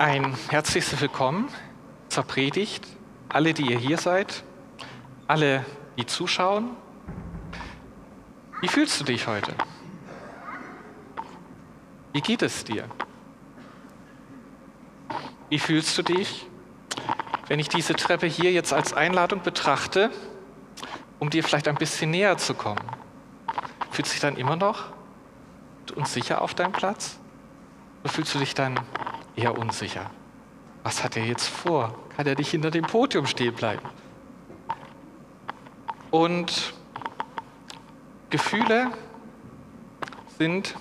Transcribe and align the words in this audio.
Ein 0.00 0.34
herzliches 0.48 0.98
Willkommen 0.98 1.50
zur 2.08 2.24
Predigt. 2.24 2.86
Alle, 3.28 3.52
die 3.52 3.70
ihr 3.70 3.78
hier 3.78 3.98
seid, 3.98 4.44
alle, 5.26 5.66
die 5.98 6.06
zuschauen. 6.06 6.70
Wie 8.62 8.68
fühlst 8.68 8.98
du 8.98 9.04
dich 9.04 9.26
heute? 9.26 9.52
Wie 12.14 12.22
geht 12.22 12.40
es 12.40 12.64
dir? 12.64 12.88
Wie 15.50 15.58
fühlst 15.58 15.98
du 15.98 16.02
dich, 16.02 16.46
wenn 17.48 17.58
ich 17.58 17.68
diese 17.68 17.92
Treppe 17.92 18.26
hier 18.26 18.52
jetzt 18.52 18.72
als 18.72 18.94
Einladung 18.94 19.42
betrachte, 19.42 20.10
um 21.18 21.28
dir 21.28 21.44
vielleicht 21.44 21.68
ein 21.68 21.76
bisschen 21.76 22.10
näher 22.10 22.38
zu 22.38 22.54
kommen? 22.54 22.80
Fühlst 23.90 24.12
du 24.12 24.14
dich 24.14 24.22
dann 24.22 24.38
immer 24.38 24.56
noch 24.56 24.94
unsicher 25.94 26.40
auf 26.40 26.54
deinem 26.54 26.72
Platz? 26.72 27.18
Oder 28.02 28.14
fühlst 28.14 28.34
du 28.34 28.38
dich 28.38 28.54
dann 28.54 28.80
eher 29.36 29.56
unsicher? 29.56 30.10
Was 30.82 31.04
hat 31.04 31.16
er 31.16 31.24
jetzt 31.24 31.48
vor? 31.48 31.94
Kann 32.16 32.26
er 32.26 32.36
nicht 32.36 32.50
hinter 32.50 32.70
dem 32.70 32.84
Podium 32.84 33.26
stehen 33.26 33.54
bleiben? 33.54 33.86
Und 36.10 36.72
Gefühle 38.30 38.90
sind 40.38 40.74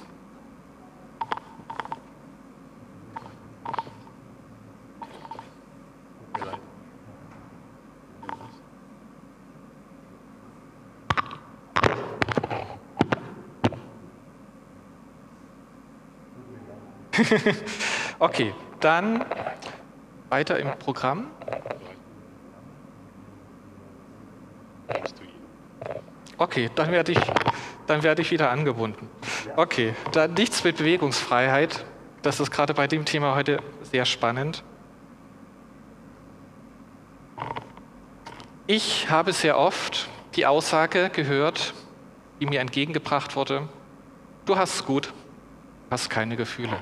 okay, 18.20 18.54
dann 18.80 19.26
weiter 20.30 20.60
im 20.60 20.72
Programm. 20.78 21.28
Okay, 26.38 26.70
dann 26.76 26.92
werde 26.92 27.12
ich, 27.12 27.20
dann 27.88 28.04
werde 28.04 28.22
ich 28.22 28.32
wieder 28.32 28.50
angebunden. 28.50 29.10
Okay, 29.56 29.94
dann 30.12 30.34
nichts 30.34 30.64
mit 30.64 30.78
Bewegungsfreiheit. 30.78 31.86
Das 32.22 32.40
ist 32.40 32.52
gerade 32.52 32.74
bei 32.74 32.88
dem 32.88 33.06
Thema 33.06 33.36
heute 33.36 33.62
sehr 33.84 34.06
spannend. 34.06 34.64
Ich 38.68 39.10
habe 39.10 39.34
sehr 39.34 39.58
oft 39.58 40.10
die 40.36 40.46
Aussage 40.46 41.10
gehört, 41.10 41.74
die 42.40 42.46
mir 42.46 42.60
entgegengebracht 42.60 43.36
wurde, 43.36 43.68
du 44.46 44.58
hast 44.58 44.76
es 44.76 44.86
gut, 44.86 45.14
hast 45.90 46.10
keine 46.10 46.36
Gefühle. 46.36 46.78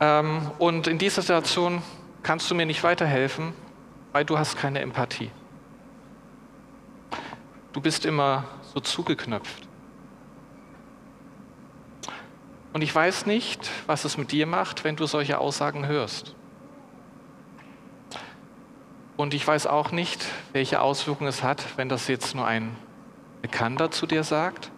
Ähm, 0.00 0.50
und 0.58 0.86
in 0.86 0.98
dieser 0.98 1.22
Situation 1.22 1.82
kannst 2.22 2.50
du 2.50 2.54
mir 2.54 2.66
nicht 2.66 2.82
weiterhelfen, 2.82 3.52
weil 4.12 4.24
du 4.24 4.38
hast 4.38 4.56
keine 4.56 4.80
Empathie. 4.80 5.30
Du 7.72 7.80
bist 7.80 8.04
immer 8.04 8.44
so 8.74 8.80
zugeknöpft. 8.80 9.68
Und 12.72 12.82
ich 12.82 12.94
weiß 12.94 13.26
nicht, 13.26 13.70
was 13.86 14.04
es 14.04 14.18
mit 14.18 14.30
dir 14.30 14.46
macht, 14.46 14.84
wenn 14.84 14.96
du 14.96 15.06
solche 15.06 15.38
Aussagen 15.38 15.86
hörst. 15.86 16.34
Und 19.16 19.34
ich 19.34 19.46
weiß 19.46 19.66
auch 19.66 19.90
nicht, 19.90 20.24
welche 20.52 20.80
Auswirkungen 20.80 21.28
es 21.28 21.42
hat, 21.42 21.76
wenn 21.76 21.88
das 21.88 22.06
jetzt 22.06 22.36
nur 22.36 22.46
ein 22.46 22.76
Bekannter 23.42 23.90
zu 23.90 24.06
dir 24.06 24.22
sagt, 24.22 24.70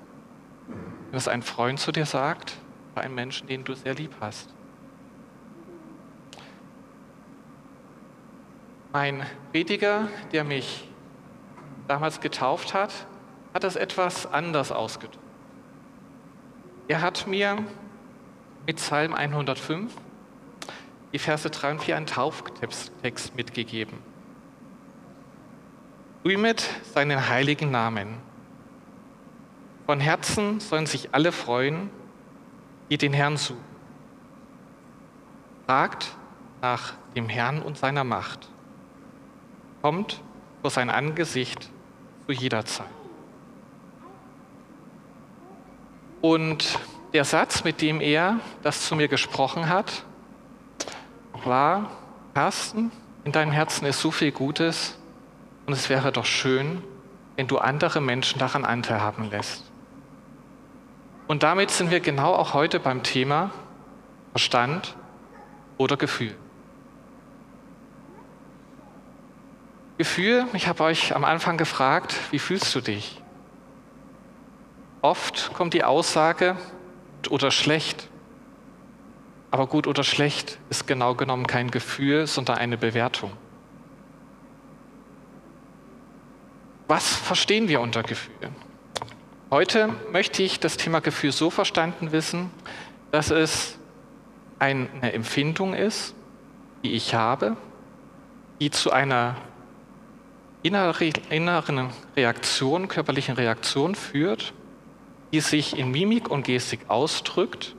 wenn 1.11 1.19
es 1.19 1.29
ein 1.29 1.43
Freund 1.43 1.79
zu 1.79 1.93
dir 1.93 2.07
sagt, 2.07 2.57
bei 2.95 3.03
einem 3.03 3.15
Menschen, 3.15 3.49
den 3.49 3.65
du 3.65 3.75
sehr 3.75 3.95
lieb 3.95 4.15
hast. 4.21 4.55
Mein 8.93 9.25
Prediger, 9.53 10.09
der 10.33 10.43
mich 10.43 10.89
damals 11.87 12.21
getauft 12.21 12.75
hat, 12.75 12.93
hat 13.55 13.63
das 13.63 13.77
etwas 13.77 14.27
anders 14.27 14.73
ausgedrückt. 14.73 15.19
Er 16.89 17.01
hat 17.01 17.29
mir 17.29 17.59
mit 18.67 18.77
Psalm 18.77 19.15
105 19.15 19.93
die 21.13 21.21
Verse 21.21 21.49
3 21.49 21.71
und 21.73 21.83
4 21.83 21.97
einen 21.97 22.07
Tauftext 22.07 23.37
mitgegeben. 23.37 23.99
Rühmet 26.25 26.69
seinen 26.93 27.29
heiligen 27.29 27.71
Namen. 27.71 28.19
Von 29.87 30.01
Herzen 30.01 30.59
sollen 30.59 30.87
sich 30.87 31.15
alle 31.15 31.31
freuen, 31.31 31.91
die 32.91 32.99
den 32.99 33.13
Herrn 33.13 33.37
suchen. 33.37 33.65
Fragt 35.67 36.09
nach 36.61 36.95
dem 37.15 37.29
Herrn 37.29 37.63
und 37.63 37.79
seiner 37.79 38.03
Macht 38.03 38.51
kommt 39.83 40.21
vor 40.63 40.71
sein 40.71 40.91
Angesicht 40.91 41.71
zu 42.27 42.33
jeder 42.33 42.65
Zeit. 42.65 42.87
Und 46.21 46.79
der 47.13 47.25
Satz, 47.25 47.65
mit 47.65 47.81
dem 47.81 48.01
er 48.01 48.41
das 48.63 48.87
zu 48.87 48.95
mir 48.95 49.09
gesprochen 49.09 49.69
hat, 49.69 50.05
war, 51.45 51.91
Carsten, 52.35 52.93
in 53.25 53.33
deinem 53.33 53.53
Herzen 53.53 53.87
ist 53.87 54.01
so 54.01 54.11
viel 54.11 54.33
Gutes 54.33 54.99
und 55.67 55.73
es 55.73 55.89
wäre 55.89 56.13
doch 56.13 56.27
schön, 56.27 56.83
wenn 57.37 57.47
du 57.47 57.59
andere 57.59 58.01
Menschen 58.01 58.39
daran 58.39 58.65
Anteil 58.65 59.01
haben 59.01 59.31
lässt. 59.31 59.65
Und 61.27 61.43
damit 61.43 61.71
sind 61.71 61.91
wir 61.91 62.01
genau 62.01 62.35
auch 62.35 62.55
heute 62.55 62.81
beim 62.81 63.03
Thema 63.03 63.51
Verstand 64.33 64.97
oder 65.79 65.97
Gefühl. 65.97 66.35
Gefühl, 70.01 70.47
ich 70.55 70.67
habe 70.67 70.83
euch 70.85 71.15
am 71.15 71.27
Anfang 71.27 71.59
gefragt, 71.59 72.15
wie 72.31 72.39
fühlst 72.39 72.75
du 72.75 72.81
dich? 72.81 73.21
Oft 75.03 75.53
kommt 75.53 75.75
die 75.75 75.85
Aussage 75.85 76.57
oder 77.29 77.51
schlecht. 77.51 78.09
Aber 79.51 79.67
gut 79.67 79.87
oder 79.87 80.03
schlecht 80.03 80.59
ist 80.71 80.87
genau 80.87 81.15
genommen 81.15 81.47
kein 81.47 81.71
Gefühl, 81.71 82.27
sondern 82.27 82.57
eine 82.57 82.79
Bewertung. 82.79 83.31
Was 86.89 87.15
verstehen 87.15 87.69
wir 87.69 87.83
unter 87.83 88.03
Gefühl? 88.03 88.49
Heute 89.51 89.91
möchte 90.13 90.43
ich 90.43 90.61
das 90.61 90.79
Thema 90.79 91.01
Gefühl 91.01 91.33
so 91.33 91.51
verstanden 91.51 92.11
wissen, 92.11 92.51
dass 93.11 93.31
es 93.31 93.79
eine 94.59 95.13
Empfindung 95.13 95.75
ist, 95.75 96.15
die 96.85 96.93
ich 96.93 97.15
habe, 97.15 97.59
die 98.61 98.71
zu 98.71 98.93
einer 98.93 99.37
inneren 100.63 101.91
Reaktion, 102.17 102.89
körperlichen 102.89 103.35
Reaktion 103.35 103.95
führt, 103.95 104.53
die 105.33 105.41
sich 105.41 105.79
in 105.79 105.91
Mimik 105.91 106.29
und 106.31 106.45
Gestik 106.45 106.81
ausdrückt 106.89 107.75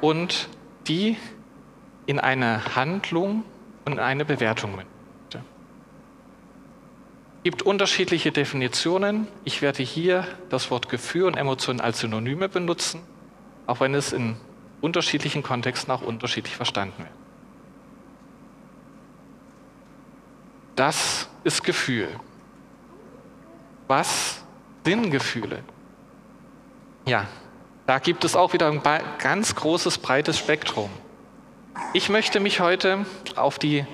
und 0.00 0.48
die 0.88 1.16
in 2.06 2.20
eine 2.20 2.76
Handlung 2.76 3.44
und 3.84 3.98
eine 3.98 4.24
Bewertung 4.24 4.72
mündet. 4.72 4.92
Es 7.46 7.50
gibt 7.50 7.62
unterschiedliche 7.62 8.32
Definitionen. 8.32 9.28
Ich 9.44 9.62
werde 9.62 9.84
hier 9.84 10.26
das 10.48 10.70
Wort 10.72 10.88
Gefühl 10.88 11.24
und 11.24 11.36
Emotion 11.36 11.80
als 11.80 12.00
Synonyme 12.00 12.48
benutzen, 12.48 13.02
auch 13.68 13.78
wenn 13.78 13.94
es 13.94 14.12
in 14.12 14.36
unterschiedlichen 14.80 15.44
Kontexten 15.44 15.92
auch 15.92 16.02
unterschiedlich 16.02 16.56
verstanden 16.56 16.98
wird. 16.98 17.25
Das 20.76 21.28
ist 21.42 21.64
Gefühl. 21.64 22.08
Was 23.88 24.42
sind 24.84 25.10
Gefühle? 25.10 25.64
Ja, 27.06 27.26
da 27.86 27.98
gibt 27.98 28.24
es 28.24 28.36
auch 28.36 28.52
wieder 28.52 28.68
ein 28.68 28.82
ganz 29.18 29.54
großes, 29.54 29.98
breites 29.98 30.38
Spektrum. 30.38 30.90
Ich 31.94 32.08
möchte 32.08 32.40
mich 32.40 32.60
heute 32.60 33.06
auf 33.36 33.58
die 33.58 33.86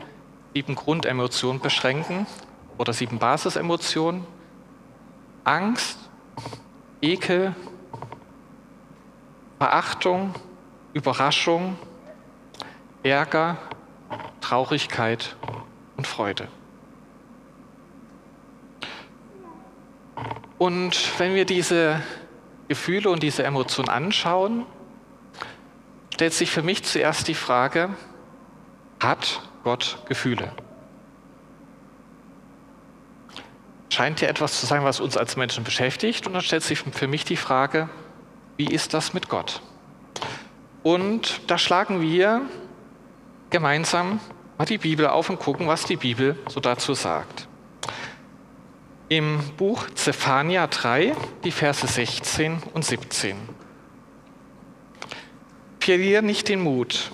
sieben 0.54 0.74
Grundemotionen 0.74 1.60
beschränken 1.60 2.26
oder 2.78 2.92
sieben 2.92 3.18
Basisemotionen. 3.18 4.26
Angst, 5.44 5.98
Ekel, 7.00 7.54
Verachtung, 9.58 10.34
Überraschung, 10.94 11.78
Ärger, 13.02 13.56
Traurigkeit 14.40 15.36
und 15.96 16.06
Freude. 16.06 16.48
Und 20.62 21.18
wenn 21.18 21.34
wir 21.34 21.44
diese 21.44 22.00
Gefühle 22.68 23.10
und 23.10 23.20
diese 23.20 23.42
Emotionen 23.42 23.88
anschauen, 23.88 24.64
stellt 26.14 26.34
sich 26.34 26.52
für 26.52 26.62
mich 26.62 26.84
zuerst 26.84 27.26
die 27.26 27.34
Frage, 27.34 27.90
hat 29.00 29.40
Gott 29.64 29.98
Gefühle? 30.06 30.52
Scheint 33.90 34.20
ja 34.20 34.28
etwas 34.28 34.60
zu 34.60 34.66
sein, 34.66 34.84
was 34.84 35.00
uns 35.00 35.16
als 35.16 35.34
Menschen 35.34 35.64
beschäftigt. 35.64 36.28
Und 36.28 36.34
dann 36.34 36.42
stellt 36.42 36.62
sich 36.62 36.78
für 36.78 37.08
mich 37.08 37.24
die 37.24 37.34
Frage, 37.34 37.88
wie 38.56 38.68
ist 38.68 38.94
das 38.94 39.14
mit 39.14 39.28
Gott? 39.28 39.62
Und 40.84 41.40
da 41.50 41.58
schlagen 41.58 42.00
wir 42.00 42.40
gemeinsam 43.50 44.20
mal 44.58 44.66
die 44.66 44.78
Bibel 44.78 45.08
auf 45.08 45.28
und 45.28 45.40
gucken, 45.40 45.66
was 45.66 45.86
die 45.86 45.96
Bibel 45.96 46.38
so 46.46 46.60
dazu 46.60 46.94
sagt. 46.94 47.48
Im 49.12 49.40
Buch 49.58 49.90
Zephania 49.90 50.66
3, 50.66 51.14
die 51.44 51.50
Verse 51.50 51.86
16 51.86 52.62
und 52.72 52.82
17. 52.82 53.36
Verlier 55.80 56.22
nicht 56.22 56.48
den 56.48 56.62
Mut. 56.62 57.10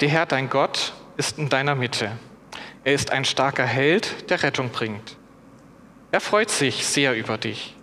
Der 0.00 0.08
Herr, 0.08 0.24
dein 0.24 0.48
Gott, 0.48 0.94
ist 1.18 1.36
in 1.36 1.50
deiner 1.50 1.74
Mitte. 1.74 2.12
Er 2.84 2.94
ist 2.94 3.10
ein 3.10 3.26
starker 3.26 3.66
Held, 3.66 4.30
der 4.30 4.42
Rettung 4.42 4.70
bringt. 4.70 5.18
Er 6.10 6.22
freut 6.22 6.48
sich 6.48 6.86
sehr 6.86 7.14
über 7.14 7.36
dich 7.36 7.76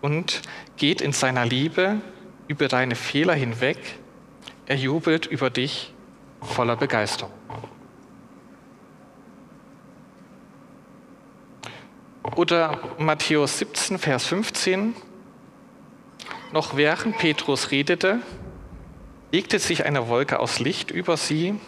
und 0.00 0.42
geht 0.76 1.00
in 1.00 1.12
seiner 1.12 1.46
Liebe 1.46 2.00
über 2.48 2.66
deine 2.66 2.96
Fehler 2.96 3.34
hinweg. 3.34 3.78
Er 4.66 4.74
jubelt 4.74 5.26
über 5.26 5.48
dich 5.48 5.94
voller 6.42 6.74
Begeisterung. 6.74 7.30
Oder 12.24 12.80
Matthäus 12.98 13.58
17, 13.58 13.98
Vers 13.98 14.26
15. 14.26 14.96
Noch 16.52 16.74
während 16.74 17.18
Petrus 17.18 17.70
redete, 17.70 18.20
legte 19.30 19.58
sich 19.58 19.84
eine 19.84 20.08
Wolke 20.08 20.40
aus 20.40 20.58
Licht 20.58 20.90
über 20.90 21.18
sie. 21.18 21.60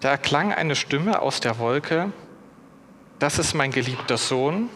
Da 0.00 0.10
erklang 0.10 0.52
eine 0.52 0.74
Stimme 0.74 1.22
aus 1.22 1.40
der 1.40 1.58
Wolke, 1.58 2.12
das 3.18 3.38
ist 3.38 3.54
mein 3.54 3.70
geliebter 3.70 4.18
Sohn, 4.18 4.68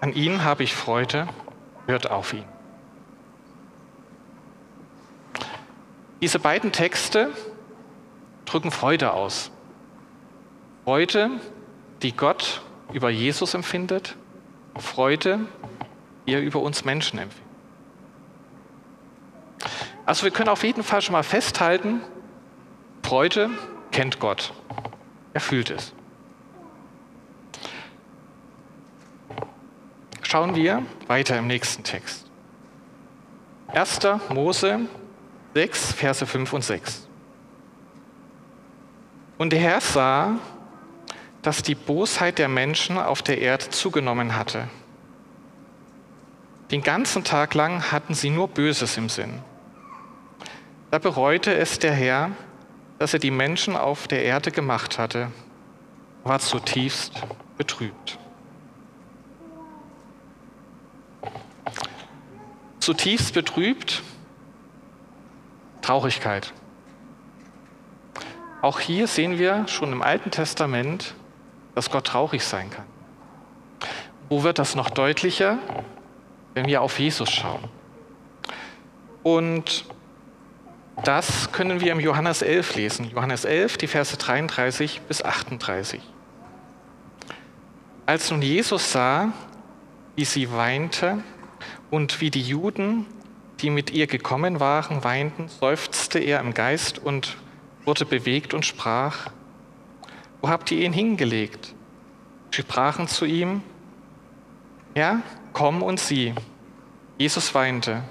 an 0.00 0.14
ihn 0.14 0.44
habe 0.44 0.62
ich 0.62 0.74
Freude, 0.74 1.26
hört 1.86 2.10
auf 2.10 2.32
ihn. 2.32 2.44
Diese 6.22 6.38
beiden 6.38 6.72
Texte 6.72 7.30
drücken 8.46 8.70
Freude 8.70 9.12
aus. 9.12 9.50
Freude, 10.84 11.30
die 12.02 12.16
Gott 12.16 12.62
über 12.92 13.10
Jesus 13.10 13.54
empfindet, 13.54 14.16
Freude, 14.76 15.46
er 16.26 16.40
über 16.40 16.60
uns 16.60 16.84
Menschen 16.84 17.18
empfindet. 17.18 17.44
Also 20.06 20.24
wir 20.24 20.30
können 20.30 20.48
auf 20.48 20.62
jeden 20.64 20.82
Fall 20.82 21.00
schon 21.00 21.12
mal 21.14 21.22
festhalten, 21.22 22.02
Freude 23.02 23.50
kennt 23.90 24.18
Gott. 24.18 24.52
Er 25.32 25.40
fühlt 25.40 25.70
es. 25.70 25.94
Schauen 30.22 30.54
wir 30.54 30.82
weiter 31.06 31.38
im 31.38 31.46
nächsten 31.46 31.84
Text. 31.84 32.28
1. 33.68 34.00
Mose 34.30 34.80
6, 35.54 35.92
Verse 35.92 36.26
5 36.26 36.52
und 36.52 36.64
6. 36.64 37.08
Und 39.38 39.52
der 39.52 39.60
Herr 39.60 39.80
sah, 39.80 40.38
dass 41.44 41.62
die 41.62 41.74
Bosheit 41.74 42.38
der 42.38 42.48
Menschen 42.48 42.96
auf 42.96 43.20
der 43.20 43.38
Erde 43.38 43.68
zugenommen 43.68 44.34
hatte. 44.34 44.66
Den 46.70 46.82
ganzen 46.82 47.22
Tag 47.22 47.52
lang 47.52 47.92
hatten 47.92 48.14
sie 48.14 48.30
nur 48.30 48.48
Böses 48.48 48.96
im 48.96 49.10
Sinn. 49.10 49.42
Da 50.90 50.98
bereute 50.98 51.54
es 51.54 51.78
der 51.78 51.92
Herr, 51.92 52.30
dass 52.98 53.12
er 53.12 53.18
die 53.18 53.30
Menschen 53.30 53.76
auf 53.76 54.08
der 54.08 54.24
Erde 54.24 54.52
gemacht 54.52 54.98
hatte, 54.98 55.30
war 56.24 56.38
zutiefst 56.38 57.12
betrübt. 57.58 58.18
Zutiefst 62.78 63.34
betrübt, 63.34 64.02
Traurigkeit. 65.82 66.54
Auch 68.62 68.80
hier 68.80 69.06
sehen 69.08 69.38
wir 69.38 69.68
schon 69.68 69.92
im 69.92 70.00
Alten 70.00 70.30
Testament, 70.30 71.14
dass 71.74 71.90
Gott 71.90 72.06
traurig 72.06 72.44
sein 72.44 72.70
kann. 72.70 72.84
Wo 74.28 74.42
wird 74.42 74.58
das 74.58 74.74
noch 74.74 74.90
deutlicher? 74.90 75.58
Wenn 76.54 76.66
wir 76.66 76.82
auf 76.82 76.98
Jesus 76.98 77.30
schauen. 77.30 77.64
Und 79.22 79.84
das 81.02 81.50
können 81.50 81.80
wir 81.80 81.92
im 81.92 82.00
Johannes 82.00 82.42
11 82.42 82.76
lesen. 82.76 83.10
Johannes 83.10 83.44
11, 83.44 83.78
die 83.78 83.86
Verse 83.88 84.16
33 84.16 85.00
bis 85.02 85.24
38. 85.24 86.00
Als 88.06 88.30
nun 88.30 88.42
Jesus 88.42 88.92
sah, 88.92 89.32
wie 90.14 90.24
sie 90.24 90.52
weinte 90.52 91.22
und 91.90 92.20
wie 92.20 92.30
die 92.30 92.42
Juden, 92.42 93.06
die 93.60 93.70
mit 93.70 93.90
ihr 93.90 94.06
gekommen 94.06 94.60
waren, 94.60 95.02
weinten, 95.04 95.48
seufzte 95.48 96.18
er 96.18 96.40
im 96.40 96.54
Geist 96.54 96.98
und 96.98 97.36
wurde 97.84 98.04
bewegt 98.04 98.54
und 98.54 98.64
sprach, 98.64 99.30
wo 100.44 100.50
habt 100.50 100.70
ihr 100.70 100.84
ihn 100.84 100.92
hingelegt? 100.92 101.74
Sie 102.50 102.60
sprachen 102.60 103.08
zu 103.08 103.24
ihm, 103.24 103.62
Herr, 104.94 105.22
komm 105.54 105.82
und 105.82 105.98
sieh. 105.98 106.34
Jesus 107.16 107.54
weinte. 107.54 108.02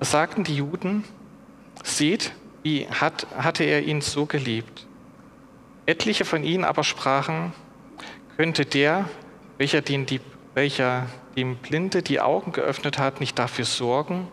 Da 0.00 0.06
sagten 0.06 0.42
die 0.42 0.56
Juden, 0.56 1.04
Seht, 1.84 2.32
wie 2.64 2.88
hat, 2.88 3.28
hatte 3.36 3.62
er 3.62 3.84
ihn 3.84 4.00
so 4.00 4.26
geliebt. 4.26 4.88
Etliche 5.86 6.24
von 6.24 6.42
ihnen 6.42 6.64
aber 6.64 6.82
sprachen, 6.82 7.52
könnte 8.36 8.66
der, 8.66 9.08
welcher, 9.56 9.82
den, 9.82 10.04
die, 10.04 10.20
welcher 10.54 11.06
dem 11.36 11.58
Blinde 11.58 12.02
die 12.02 12.18
Augen 12.18 12.50
geöffnet 12.50 12.98
hat, 12.98 13.20
nicht 13.20 13.38
dafür 13.38 13.66
sorgen, 13.66 14.26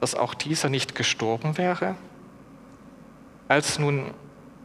dass 0.00 0.16
auch 0.16 0.34
dieser 0.34 0.70
nicht 0.70 0.96
gestorben 0.96 1.56
wäre? 1.56 1.94
Als, 3.46 3.78
nun, 3.78 4.10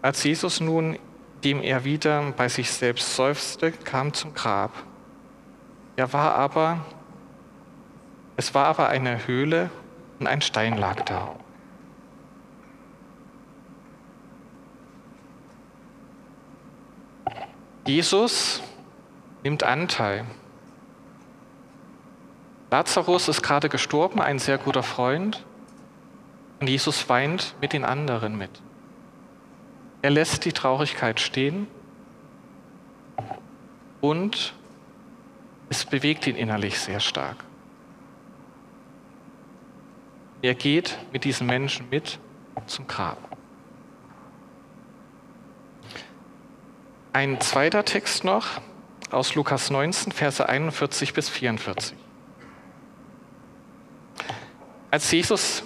als 0.01 0.24
Jesus 0.24 0.60
nun, 0.60 0.98
dem 1.44 1.62
er 1.62 1.84
wieder 1.84 2.31
bei 2.31 2.48
sich 2.50 2.72
selbst 2.72 3.16
seufzte, 3.16 3.72
kam 3.72 4.13
zum 4.13 4.34
Grab. 4.34 4.72
Er 5.95 6.12
war 6.13 6.36
aber, 6.36 6.86
es 8.38 8.54
war 8.54 8.66
aber 8.66 8.90
eine 8.90 9.28
Höhle 9.28 9.69
und 10.19 10.28
ein 10.28 10.42
Stein 10.42 10.78
lag 10.78 11.01
da. 11.01 11.36
Jesus 17.86 18.62
nimmt 19.44 19.63
Anteil. 19.63 20.25
Lazarus 22.72 23.28
ist 23.28 23.44
gerade 23.44 23.69
gestorben, 23.69 24.22
ein 24.22 24.39
sehr 24.39 24.57
guter 24.57 24.84
Freund, 24.84 25.46
und 26.60 26.69
Jesus 26.69 27.10
weint 27.10 27.56
mit 27.60 27.74
den 27.74 27.84
anderen 27.84 28.38
mit. 28.38 28.62
Er 30.03 30.10
lässt 30.10 30.43
die 30.43 30.51
Traurigkeit 30.51 31.22
stehen 31.22 31.65
und 34.01 34.53
es 35.69 35.86
bewegt 35.86 36.27
ihn 36.27 36.36
innerlich 36.36 36.77
sehr 36.77 37.00
stark. 37.00 37.38
Er 40.41 40.55
geht 40.55 40.98
mit 41.13 41.24
diesen 41.24 41.48
Menschen 41.48 41.88
mit 41.89 42.19
zum 42.65 42.86
Grab. 42.86 43.17
Ein 47.13 47.39
zweiter 47.39 47.86
Text 47.86 48.25
noch 48.25 48.60
aus 49.10 49.36
Lukas 49.36 49.69
19, 49.69 50.12
Verse 50.12 50.50
41 50.50 51.13
bis 51.13 51.29
44. 51.29 51.95
Als 54.91 55.10
Jesus 55.10 55.63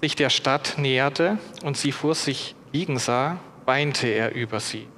sich 0.00 0.16
der 0.16 0.30
Stadt 0.30 0.74
näherte 0.76 1.38
und 1.62 1.76
sie 1.76 1.92
vor 1.92 2.16
sich 2.16 2.56
liegen 2.72 2.98
sah, 2.98 3.38
weinte 3.70 4.08
er 4.08 4.34
über 4.34 4.58
sie. 4.58 4.88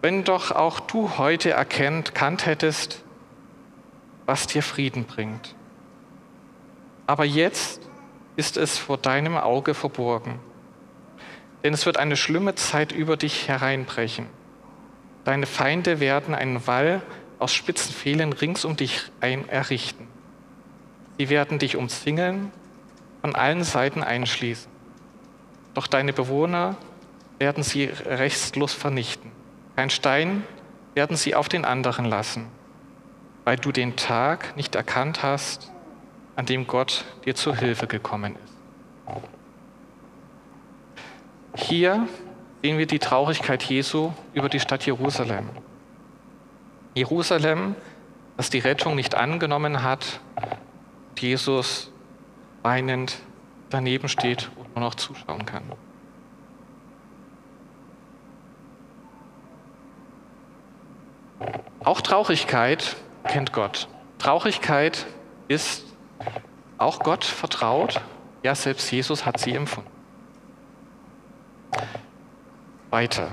Wenn 0.00 0.24
doch 0.24 0.50
auch 0.50 0.80
du 0.80 1.18
heute 1.18 1.50
erkennt, 1.50 2.14
kannt 2.14 2.46
hättest, 2.46 3.04
was 4.24 4.46
dir 4.46 4.62
Frieden 4.62 5.04
bringt. 5.04 5.54
Aber 7.06 7.26
jetzt 7.26 7.82
ist 8.36 8.56
es 8.56 8.78
vor 8.78 8.96
deinem 8.96 9.36
Auge 9.36 9.74
verborgen 9.74 10.40
denn 11.64 11.72
es 11.72 11.86
wird 11.86 11.96
eine 11.96 12.16
schlimme 12.16 12.54
Zeit 12.54 12.92
über 12.92 13.16
dich 13.16 13.48
hereinbrechen. 13.48 14.26
Deine 15.24 15.46
Feinde 15.46 15.98
werden 15.98 16.34
einen 16.34 16.66
Wall 16.66 17.00
aus 17.38 17.54
spitzen 17.54 17.94
Pfählen 17.94 18.34
rings 18.34 18.66
um 18.66 18.76
dich 18.76 19.10
errichten. 19.20 20.06
Sie 21.16 21.30
werden 21.30 21.58
dich 21.58 21.76
umzingeln, 21.76 22.52
von 23.22 23.34
allen 23.34 23.64
Seiten 23.64 24.02
einschließen. 24.02 24.73
Doch 25.74 25.86
deine 25.88 26.12
Bewohner 26.12 26.76
werden 27.38 27.62
sie 27.62 27.84
rechtslos 27.84 28.72
vernichten. 28.72 29.32
Kein 29.76 29.90
Stein 29.90 30.44
werden 30.94 31.16
sie 31.16 31.34
auf 31.34 31.48
den 31.48 31.64
anderen 31.64 32.04
lassen, 32.04 32.46
weil 33.44 33.56
du 33.56 33.72
den 33.72 33.96
Tag 33.96 34.56
nicht 34.56 34.76
erkannt 34.76 35.22
hast, 35.22 35.72
an 36.36 36.46
dem 36.46 36.66
Gott 36.66 37.04
dir 37.24 37.34
zur 37.34 37.56
Hilfe 37.56 37.86
gekommen 37.86 38.36
ist. 38.44 38.54
Hier 41.56 42.08
sehen 42.62 42.78
wir 42.78 42.86
die 42.86 42.98
Traurigkeit 42.98 43.62
Jesu 43.64 44.12
über 44.32 44.48
die 44.48 44.60
Stadt 44.60 44.86
Jerusalem. 44.86 45.50
Jerusalem, 46.94 47.74
das 48.36 48.50
die 48.50 48.58
Rettung 48.58 48.94
nicht 48.94 49.14
angenommen 49.14 49.82
hat, 49.82 50.20
Jesus 51.18 51.90
weinend 52.62 53.18
daneben 53.70 54.08
steht 54.08 54.50
nur 54.74 54.84
noch 54.84 54.94
zuschauen 54.94 55.46
kann. 55.46 55.62
Auch 61.84 62.00
Traurigkeit 62.00 62.96
kennt 63.24 63.52
Gott. 63.52 63.88
Traurigkeit 64.18 65.06
ist 65.48 65.84
auch 66.78 67.00
Gott 67.00 67.24
vertraut. 67.24 68.00
Ja, 68.42 68.54
selbst 68.54 68.90
Jesus 68.90 69.26
hat 69.26 69.38
sie 69.38 69.52
empfunden. 69.52 69.90
Weiter. 72.90 73.30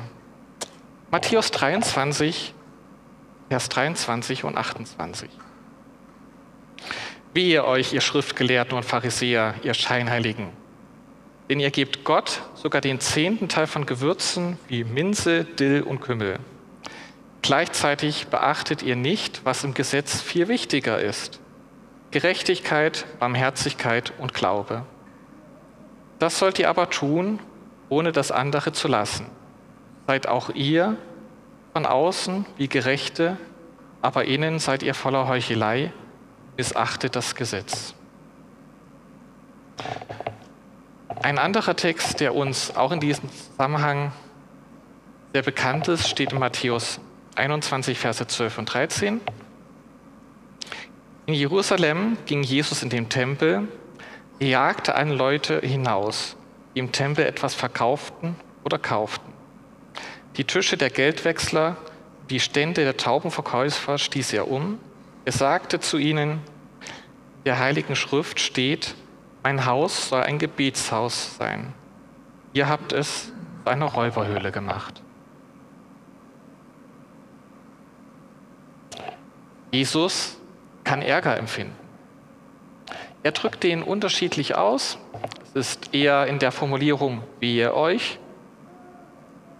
Matthäus 1.11 1.51
23, 1.51 2.53
Vers 3.49 3.69
23 3.69 4.43
und 4.43 4.57
28. 4.57 5.29
Wie 7.33 7.51
ihr 7.51 7.65
euch, 7.65 7.93
ihr 7.93 8.01
Schriftgelehrten 8.01 8.75
und 8.75 8.83
Pharisäer, 8.83 9.55
ihr 9.63 9.73
Scheinheiligen, 9.73 10.49
denn 11.51 11.59
ihr 11.59 11.69
gebt 11.69 12.05
Gott 12.05 12.43
sogar 12.53 12.79
den 12.79 13.01
zehnten 13.01 13.49
Teil 13.49 13.67
von 13.67 13.85
Gewürzen 13.85 14.57
wie 14.69 14.85
Minze, 14.85 15.43
Dill 15.43 15.81
und 15.81 15.99
Kümmel. 15.99 16.39
Gleichzeitig 17.41 18.27
beachtet 18.27 18.83
ihr 18.83 18.95
nicht, 18.95 19.43
was 19.43 19.65
im 19.65 19.73
Gesetz 19.73 20.21
viel 20.21 20.47
wichtiger 20.47 21.01
ist. 21.01 21.41
Gerechtigkeit, 22.11 23.05
Barmherzigkeit 23.19 24.13
und 24.17 24.33
Glaube. 24.33 24.85
Das 26.19 26.39
sollt 26.39 26.57
ihr 26.57 26.69
aber 26.69 26.89
tun, 26.89 27.41
ohne 27.89 28.13
das 28.13 28.31
andere 28.31 28.71
zu 28.71 28.87
lassen. 28.87 29.25
Seid 30.07 30.27
auch 30.27 30.51
ihr 30.51 30.95
von 31.73 31.85
außen 31.85 32.45
wie 32.55 32.69
Gerechte, 32.69 33.35
aber 34.01 34.23
innen 34.23 34.59
seid 34.59 34.83
ihr 34.83 34.93
voller 34.93 35.27
Heuchelei, 35.27 35.91
missachtet 36.55 37.17
das 37.17 37.35
Gesetz. 37.35 37.93
Ein 41.23 41.37
anderer 41.37 41.75
Text, 41.75 42.19
der 42.19 42.33
uns 42.33 42.75
auch 42.75 42.91
in 42.91 42.99
diesem 42.99 43.29
Zusammenhang 43.31 44.11
sehr 45.33 45.43
bekannt 45.43 45.87
ist, 45.87 46.09
steht 46.09 46.31
in 46.31 46.39
Matthäus 46.39 46.99
21, 47.35 47.99
Verse 47.99 48.25
12 48.25 48.57
und 48.57 48.65
13. 48.65 49.21
In 51.27 51.33
Jerusalem 51.35 52.17
ging 52.25 52.41
Jesus 52.41 52.81
in 52.81 52.89
den 52.89 53.09
Tempel, 53.09 53.67
er 54.39 54.47
jagte 54.47 54.95
alle 54.95 55.13
Leute 55.13 55.59
hinaus, 55.59 56.35
die 56.73 56.79
im 56.79 56.91
Tempel 56.91 57.23
etwas 57.27 57.53
verkauften 57.53 58.35
oder 58.63 58.79
kauften. 58.79 59.31
Die 60.37 60.45
Tische 60.45 60.75
der 60.75 60.89
Geldwechsler, 60.89 61.77
die 62.31 62.39
Stände 62.39 62.83
der 62.83 62.97
Taubenverkäufer 62.97 63.99
stieß 63.99 64.33
er 64.33 64.49
um. 64.49 64.79
Er 65.25 65.33
sagte 65.33 65.79
zu 65.79 65.99
ihnen, 65.99 66.39
der 67.45 67.59
Heiligen 67.59 67.95
Schrift 67.95 68.39
steht, 68.39 68.95
mein 69.43 69.65
Haus 69.65 70.09
soll 70.09 70.23
ein 70.23 70.39
Gebetshaus 70.39 71.37
sein. 71.37 71.73
Ihr 72.53 72.67
habt 72.67 72.93
es 72.93 73.31
zu 73.63 73.69
einer 73.69 73.85
Räuberhöhle 73.85 74.51
gemacht. 74.51 75.01
Jesus 79.71 80.37
kann 80.83 81.01
Ärger 81.01 81.37
empfinden. 81.37 81.75
Er 83.23 83.31
drückt 83.31 83.63
den 83.63 83.83
unterschiedlich 83.83 84.55
aus. 84.55 84.97
Es 85.53 85.73
ist 85.73 85.93
eher 85.93 86.27
in 86.27 86.39
der 86.39 86.51
Formulierung, 86.51 87.23
wie 87.39 87.57
ihr 87.57 87.73
euch, 87.73 88.19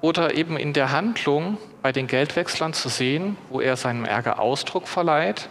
oder 0.02 0.34
eben 0.34 0.58
in 0.58 0.74
der 0.74 0.92
Handlung 0.92 1.58
bei 1.82 1.92
den 1.92 2.08
Geldwechslern 2.08 2.74
zu 2.74 2.90
sehen, 2.90 3.38
wo 3.50 3.62
er 3.62 3.78
seinem 3.78 4.04
Ärger 4.04 4.40
Ausdruck 4.40 4.88
verleiht, 4.88 5.48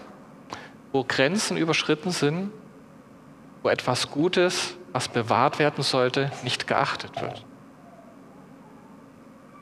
wo 0.93 1.05
Grenzen 1.05 1.57
überschritten 1.57 2.11
sind, 2.11 2.51
wo 3.63 3.69
etwas 3.69 4.11
Gutes, 4.11 4.77
was 4.93 5.09
bewahrt 5.09 5.59
werden 5.59 5.83
sollte, 5.83 6.31
nicht 6.43 6.67
geachtet 6.67 7.21
wird. 7.21 7.45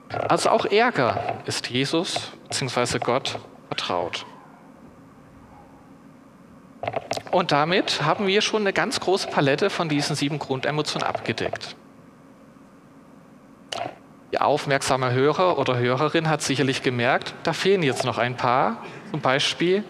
Also 0.08 0.50
auch 0.50 0.64
Ärger 0.64 1.38
ist 1.44 1.68
Jesus 1.68 2.32
bzw. 2.48 2.98
Gott 2.98 3.38
vertraut. 3.68 4.24
Und 7.30 7.52
damit 7.52 8.02
haben 8.02 8.26
wir 8.26 8.40
schon 8.40 8.62
eine 8.62 8.72
ganz 8.72 9.00
große 9.00 9.28
Palette 9.28 9.68
von 9.68 9.88
diesen 9.88 10.16
sieben 10.16 10.38
Grundemotionen 10.38 11.06
abgedeckt. 11.06 11.76
Die 14.32 14.40
aufmerksame 14.40 15.12
Hörer 15.12 15.58
oder 15.58 15.78
Hörerin 15.78 16.28
hat 16.28 16.42
sicherlich 16.42 16.82
gemerkt, 16.82 17.34
da 17.42 17.52
fehlen 17.52 17.82
jetzt 17.82 18.04
noch 18.04 18.18
ein 18.18 18.36
paar, 18.36 18.82
zum 19.10 19.20
Beispiel 19.20 19.84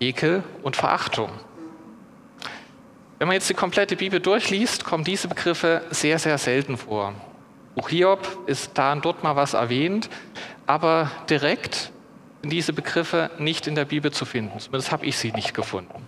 Ekel 0.00 0.42
und 0.62 0.76
Verachtung. 0.76 1.30
Wenn 3.22 3.28
man 3.28 3.34
jetzt 3.34 3.48
die 3.48 3.54
komplette 3.54 3.94
Bibel 3.94 4.18
durchliest, 4.18 4.84
kommen 4.84 5.04
diese 5.04 5.28
Begriffe 5.28 5.82
sehr, 5.90 6.18
sehr 6.18 6.38
selten 6.38 6.76
vor. 6.76 7.14
Buch 7.76 7.88
Hiob 7.88 8.26
ist 8.46 8.72
da 8.74 8.94
und 8.94 9.04
dort 9.04 9.22
mal 9.22 9.36
was 9.36 9.54
erwähnt, 9.54 10.10
aber 10.66 11.08
direkt 11.30 11.92
sind 12.40 12.50
diese 12.50 12.72
Begriffe 12.72 13.30
nicht 13.38 13.68
in 13.68 13.76
der 13.76 13.84
Bibel 13.84 14.10
zu 14.10 14.24
finden. 14.24 14.58
Zumindest 14.58 14.90
habe 14.90 15.06
ich 15.06 15.16
sie 15.18 15.30
nicht 15.30 15.54
gefunden. 15.54 16.04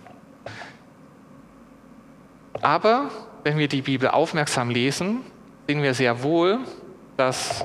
Aber 2.61 3.09
wenn 3.45 3.57
wir 3.57 3.69
die 3.69 3.83
Bibel 3.83 4.09
aufmerksam 4.09 4.69
lesen, 4.69 5.21
sehen 5.69 5.83
wir 5.83 5.93
sehr 5.93 6.21
wohl, 6.21 6.59
dass 7.15 7.63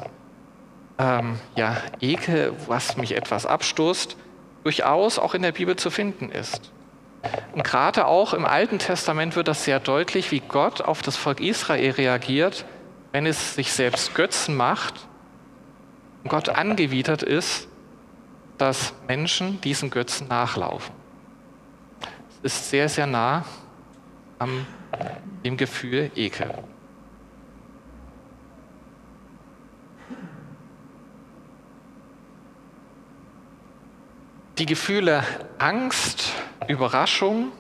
ähm, 0.97 1.41
ja, 1.57 1.77
Ekel, 2.01 2.53
was 2.69 2.97
mich 2.97 3.17
etwas 3.17 3.47
abstoßt, 3.47 4.17
durchaus 4.63 5.19
auch 5.19 5.35
in 5.35 5.43
der 5.43 5.51
Bibel 5.51 5.75
zu 5.75 5.91
finden 5.91 6.31
ist. 6.31 6.71
Und 7.53 7.65
gerade 7.65 8.07
auch 8.07 8.33
im 8.33 8.47
Alten 8.47 8.79
Testament 8.79 9.37
wird 9.37 9.49
das 9.49 9.65
sehr 9.65 9.81
deutlich, 9.81 10.31
wie 10.31 10.41
Gott 10.41 10.81
auf 10.81 11.03
das 11.03 11.17
Volk 11.17 11.41
Israel 11.41 11.91
reagiert, 11.93 12.65
wenn 13.13 13.27
es 13.27 13.55
sich 13.55 13.73
selbst 13.73 14.15
Götzen 14.15 14.57
macht 14.57 14.95
und 16.23 16.31
Gott 16.31 16.49
angewidert 16.49 17.23
ist, 17.23 17.69
dass 18.57 18.95
Menschen 19.09 19.61
diesen 19.61 19.91
Götzen 19.91 20.29
nachlaufen. 20.29 20.95
Es 22.43 22.55
ist 22.55 22.71
sehr, 22.71 22.89
sehr 22.89 23.07
nah 23.07 23.45
am 24.39 24.67
dem 25.45 25.57
Gefühl 25.57 26.11
Ekel. 26.15 26.55
Die 34.61 34.67
Gefühle 34.67 35.25
Angst, 35.57 36.35
Überraschung, 36.69 37.51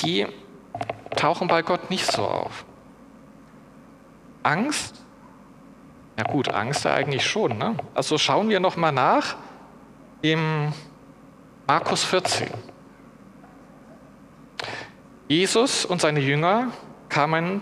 die 0.00 0.28
tauchen 1.16 1.48
bei 1.48 1.62
Gott 1.62 1.90
nicht 1.90 2.06
so 2.06 2.22
auf. 2.24 2.64
Angst, 4.44 4.94
ja 6.16 6.22
gut, 6.22 6.54
Angst 6.54 6.86
eigentlich 6.86 7.26
schon. 7.26 7.58
Ne? 7.58 7.74
Also 7.96 8.16
schauen 8.16 8.48
wir 8.48 8.60
noch 8.60 8.76
mal 8.76 8.92
nach 8.92 9.34
im 10.22 10.72
Markus 11.66 12.04
14. 12.04 12.46
Jesus 15.26 15.84
und 15.84 16.00
seine 16.00 16.20
Jünger 16.20 16.68
kamen 17.08 17.60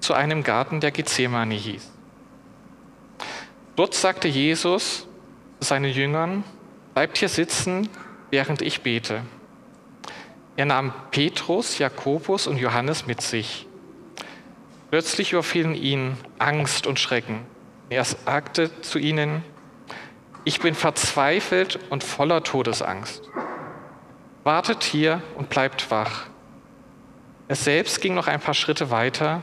zu 0.00 0.12
einem 0.12 0.42
Garten, 0.42 0.80
der 0.80 0.90
Gethsemane 0.90 1.54
hieß. 1.54 1.90
Dort 3.74 3.94
sagte 3.94 4.28
Jesus, 4.28 5.08
seine 5.64 5.88
Jüngern, 5.88 6.44
bleibt 6.94 7.18
hier 7.18 7.28
sitzen, 7.28 7.88
während 8.30 8.62
ich 8.62 8.82
bete. 8.82 9.22
Er 10.56 10.66
nahm 10.66 10.92
Petrus, 11.10 11.78
Jakobus 11.78 12.46
und 12.46 12.58
Johannes 12.58 13.06
mit 13.06 13.20
sich. 13.20 13.66
Plötzlich 14.90 15.32
überfielen 15.32 15.74
ihn 15.74 16.16
Angst 16.38 16.86
und 16.86 17.00
Schrecken. 17.00 17.40
Er 17.90 18.04
sagte 18.04 18.80
zu 18.80 18.98
ihnen, 18.98 19.42
ich 20.44 20.60
bin 20.60 20.74
verzweifelt 20.74 21.80
und 21.90 22.04
voller 22.04 22.44
Todesangst. 22.44 23.28
Wartet 24.44 24.84
hier 24.84 25.22
und 25.36 25.48
bleibt 25.48 25.90
wach. 25.90 26.26
Er 27.48 27.56
selbst 27.56 28.00
ging 28.00 28.14
noch 28.14 28.28
ein 28.28 28.40
paar 28.40 28.54
Schritte 28.54 28.90
weiter. 28.90 29.42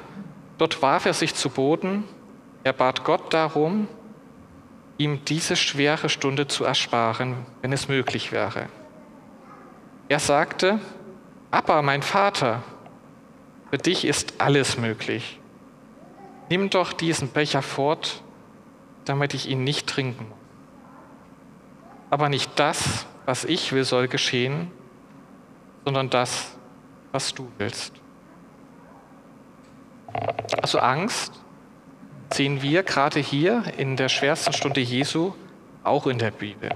Dort 0.57 0.81
warf 0.81 1.05
er 1.05 1.13
sich 1.13 1.35
zu 1.35 1.49
Boden. 1.49 2.03
Er 2.63 2.73
bat 2.73 3.03
Gott 3.03 3.33
darum, 3.33 3.87
ihm 5.01 5.25
diese 5.25 5.55
schwere 5.55 6.09
Stunde 6.09 6.47
zu 6.47 6.63
ersparen, 6.63 7.45
wenn 7.61 7.73
es 7.73 7.87
möglich 7.87 8.31
wäre. 8.31 8.67
Er 10.09 10.19
sagte, 10.19 10.79
Abba, 11.49 11.81
mein 11.81 12.03
Vater, 12.03 12.61
für 13.69 13.77
dich 13.77 14.05
ist 14.05 14.35
alles 14.39 14.77
möglich. 14.77 15.39
Nimm 16.49 16.69
doch 16.69 16.93
diesen 16.93 17.29
Becher 17.29 17.61
fort, 17.61 18.21
damit 19.05 19.33
ich 19.33 19.49
ihn 19.49 19.63
nicht 19.63 19.87
trinken 19.87 20.29
muss. 20.29 20.37
Aber 22.09 22.29
nicht 22.29 22.51
das, 22.57 23.05
was 23.25 23.45
ich 23.45 23.71
will, 23.71 23.85
soll 23.85 24.07
geschehen, 24.07 24.69
sondern 25.85 26.09
das, 26.09 26.57
was 27.11 27.33
du 27.33 27.49
willst. 27.57 27.93
Also 30.61 30.79
Angst 30.79 31.41
sehen 32.33 32.61
wir 32.61 32.83
gerade 32.83 33.19
hier 33.19 33.63
in 33.77 33.97
der 33.97 34.09
schwersten 34.09 34.53
Stunde 34.53 34.81
Jesu 34.81 35.33
auch 35.83 36.07
in 36.07 36.17
der 36.17 36.31
Bibel. 36.31 36.69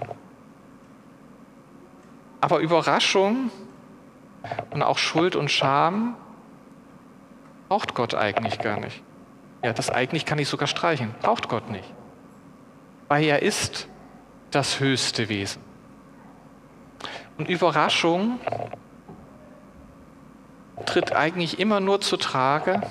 Aber 2.42 2.60
Überraschung 2.60 3.52
und 4.72 4.84
auch 4.84 4.98
Schuld 4.98 5.36
und 5.36 5.50
Scham 5.50 6.16
braucht 7.70 7.96
Gott 7.96 8.14
eigentlich 8.14 8.60
gar 8.60 8.80
nicht. 8.80 9.02
Ja, 9.64 9.74
das 9.74 9.90
eigentlich 9.90 10.26
kann 10.26 10.38
ich 10.38 10.48
sogar 10.48 10.68
streichen. 10.68 11.16
Braucht 11.22 11.50
Gott 11.50 11.70
nicht. 11.70 11.92
Weil 13.08 13.24
er 13.24 13.42
ist 13.42 13.88
das 14.52 14.80
höchste 14.80 15.30
Wesen. 15.30 15.62
Und 17.38 17.50
Überraschung 17.50 18.40
tritt 20.86 21.14
eigentlich 21.14 21.60
immer 21.60 21.80
nur 21.80 22.02
zu 22.02 22.18
Trage, 22.18 22.82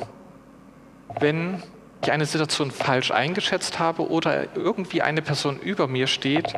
wenn 1.21 1.63
ich 2.05 2.13
eine 2.13 2.27
Situation 2.27 2.71
falsch 2.71 3.11
eingeschätzt 3.11 3.79
habe 3.79 4.09
oder 4.09 4.57
irgendwie 4.57 5.03
eine 5.03 5.23
Person 5.23 5.59
über 5.59 5.89
mir 5.89 6.07
steht, 6.07 6.55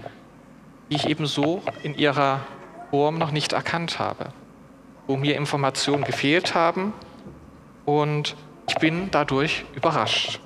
die 0.90 0.96
ich 0.96 1.08
eben 1.08 1.26
so 1.26 1.62
in 1.82 1.94
ihrer 1.94 2.40
Form 2.90 3.18
noch 3.18 3.30
nicht 3.30 3.52
erkannt 3.52 3.98
habe, 3.98 4.32
wo 5.06 5.16
mir 5.16 5.36
Informationen 5.36 6.04
gefehlt 6.04 6.54
haben 6.54 6.92
und 7.84 8.36
ich 8.68 8.76
bin 8.76 9.10
dadurch 9.10 9.64
überrascht. 9.74 10.40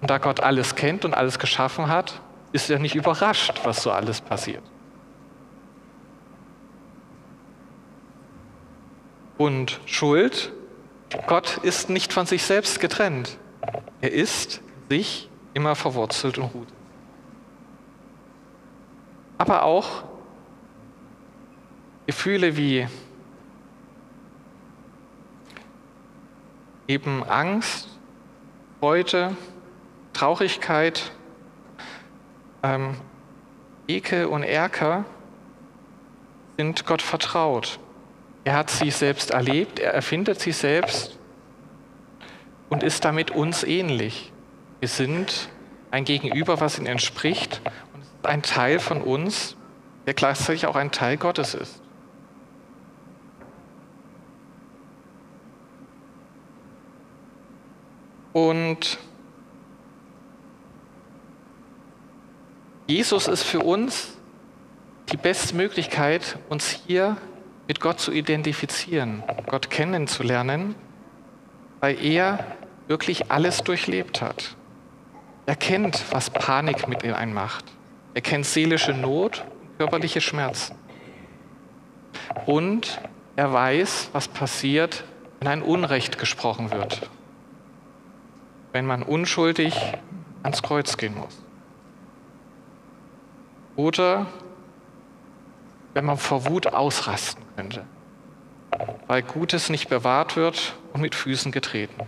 Und 0.00 0.10
da 0.10 0.18
Gott 0.18 0.40
alles 0.40 0.74
kennt 0.74 1.04
und 1.04 1.14
alles 1.14 1.38
geschaffen 1.38 1.88
hat, 1.88 2.20
ist 2.52 2.70
er 2.70 2.78
nicht 2.78 2.94
überrascht, 2.94 3.60
was 3.64 3.82
so 3.82 3.90
alles 3.90 4.20
passiert. 4.20 4.62
Und 9.36 9.80
Schuld, 9.86 10.52
Gott 11.26 11.58
ist 11.62 11.90
nicht 11.90 12.12
von 12.12 12.26
sich 12.26 12.42
selbst 12.42 12.80
getrennt. 12.80 13.38
Er 14.00 14.12
ist 14.12 14.60
sich 14.88 15.28
immer 15.54 15.74
verwurzelt 15.74 16.38
und 16.38 16.54
ruht. 16.54 16.68
Aber 19.38 19.64
auch 19.64 20.04
Gefühle 22.06 22.56
wie 22.56 22.86
eben 26.86 27.22
Angst, 27.24 27.88
Freude, 28.80 29.36
Traurigkeit, 30.12 31.12
ähm, 32.62 32.96
Ekel 33.86 34.26
und 34.26 34.42
Erker 34.42 35.04
sind 36.56 36.86
Gott 36.86 37.02
vertraut. 37.02 37.78
Er 38.44 38.56
hat 38.56 38.70
sie 38.70 38.90
selbst 38.90 39.30
erlebt, 39.30 39.78
er 39.78 39.92
erfindet 39.92 40.40
sie 40.40 40.52
selbst 40.52 41.17
und 42.68 42.82
ist 42.82 43.04
damit 43.04 43.30
uns 43.30 43.64
ähnlich. 43.64 44.32
Wir 44.80 44.88
sind 44.88 45.48
ein 45.90 46.04
Gegenüber, 46.04 46.60
was 46.60 46.78
ihm 46.78 46.86
entspricht 46.86 47.60
und 47.94 48.02
ist 48.02 48.26
ein 48.26 48.42
Teil 48.42 48.78
von 48.78 49.00
uns, 49.00 49.56
der 50.06 50.14
gleichzeitig 50.14 50.66
auch 50.66 50.76
ein 50.76 50.90
Teil 50.90 51.16
Gottes 51.16 51.54
ist. 51.54 51.80
Und 58.32 58.98
Jesus 62.86 63.26
ist 63.26 63.42
für 63.42 63.60
uns 63.60 64.16
die 65.10 65.16
beste 65.16 65.56
Möglichkeit, 65.56 66.38
uns 66.48 66.68
hier 66.68 67.16
mit 67.66 67.80
Gott 67.80 68.00
zu 68.00 68.12
identifizieren, 68.12 69.22
Gott 69.46 69.70
kennenzulernen, 69.70 70.74
weil 71.80 72.02
er 72.04 72.44
wirklich 72.86 73.30
alles 73.30 73.58
durchlebt 73.58 74.22
hat. 74.22 74.56
Er 75.46 75.56
kennt, 75.56 76.04
was 76.10 76.30
Panik 76.30 76.88
mit 76.88 77.02
ihm 77.02 77.14
einmacht. 77.14 77.64
Er 78.14 78.20
kennt 78.20 78.46
seelische 78.46 78.92
Not 78.92 79.44
und 79.60 79.78
körperliche 79.78 80.20
Schmerzen. 80.20 80.74
Und 82.46 83.00
er 83.36 83.52
weiß, 83.52 84.10
was 84.12 84.28
passiert, 84.28 85.04
wenn 85.40 85.48
ein 85.48 85.62
Unrecht 85.62 86.18
gesprochen 86.18 86.70
wird 86.70 87.08
wenn 88.72 88.86
man 88.86 89.02
unschuldig 89.02 89.74
ans 90.42 90.62
Kreuz 90.62 90.96
gehen 90.96 91.16
muss. 91.16 91.42
Oder 93.76 94.26
wenn 95.94 96.04
man 96.04 96.18
vor 96.18 96.46
Wut 96.46 96.66
ausrasten 96.68 97.42
könnte, 97.56 97.84
weil 99.06 99.22
Gutes 99.22 99.70
nicht 99.70 99.88
bewahrt 99.88 100.36
wird 100.36 100.74
und 100.92 101.00
mit 101.00 101.14
Füßen 101.14 101.52
getreten. 101.52 102.06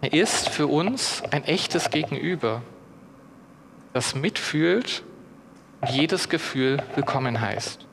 Er 0.00 0.12
ist 0.12 0.48
für 0.48 0.68
uns 0.68 1.22
ein 1.30 1.44
echtes 1.44 1.90
Gegenüber, 1.90 2.62
das 3.92 4.14
mitfühlt 4.14 5.02
und 5.80 5.90
jedes 5.90 6.28
Gefühl 6.28 6.82
willkommen 6.94 7.40
heißt. 7.40 7.84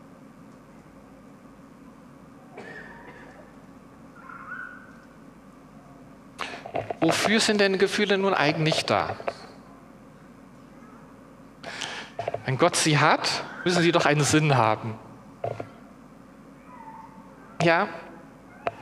Wofür 6.99 7.39
sind 7.39 7.61
denn 7.61 7.77
Gefühle 7.77 8.17
nun 8.17 8.33
eigentlich 8.33 8.85
da? 8.85 9.15
Wenn 12.45 12.57
Gott 12.57 12.75
sie 12.75 12.99
hat, 12.99 13.43
müssen 13.63 13.81
sie 13.81 13.91
doch 13.91 14.05
einen 14.05 14.23
Sinn 14.23 14.55
haben. 14.57 14.95
Ja, 17.61 17.87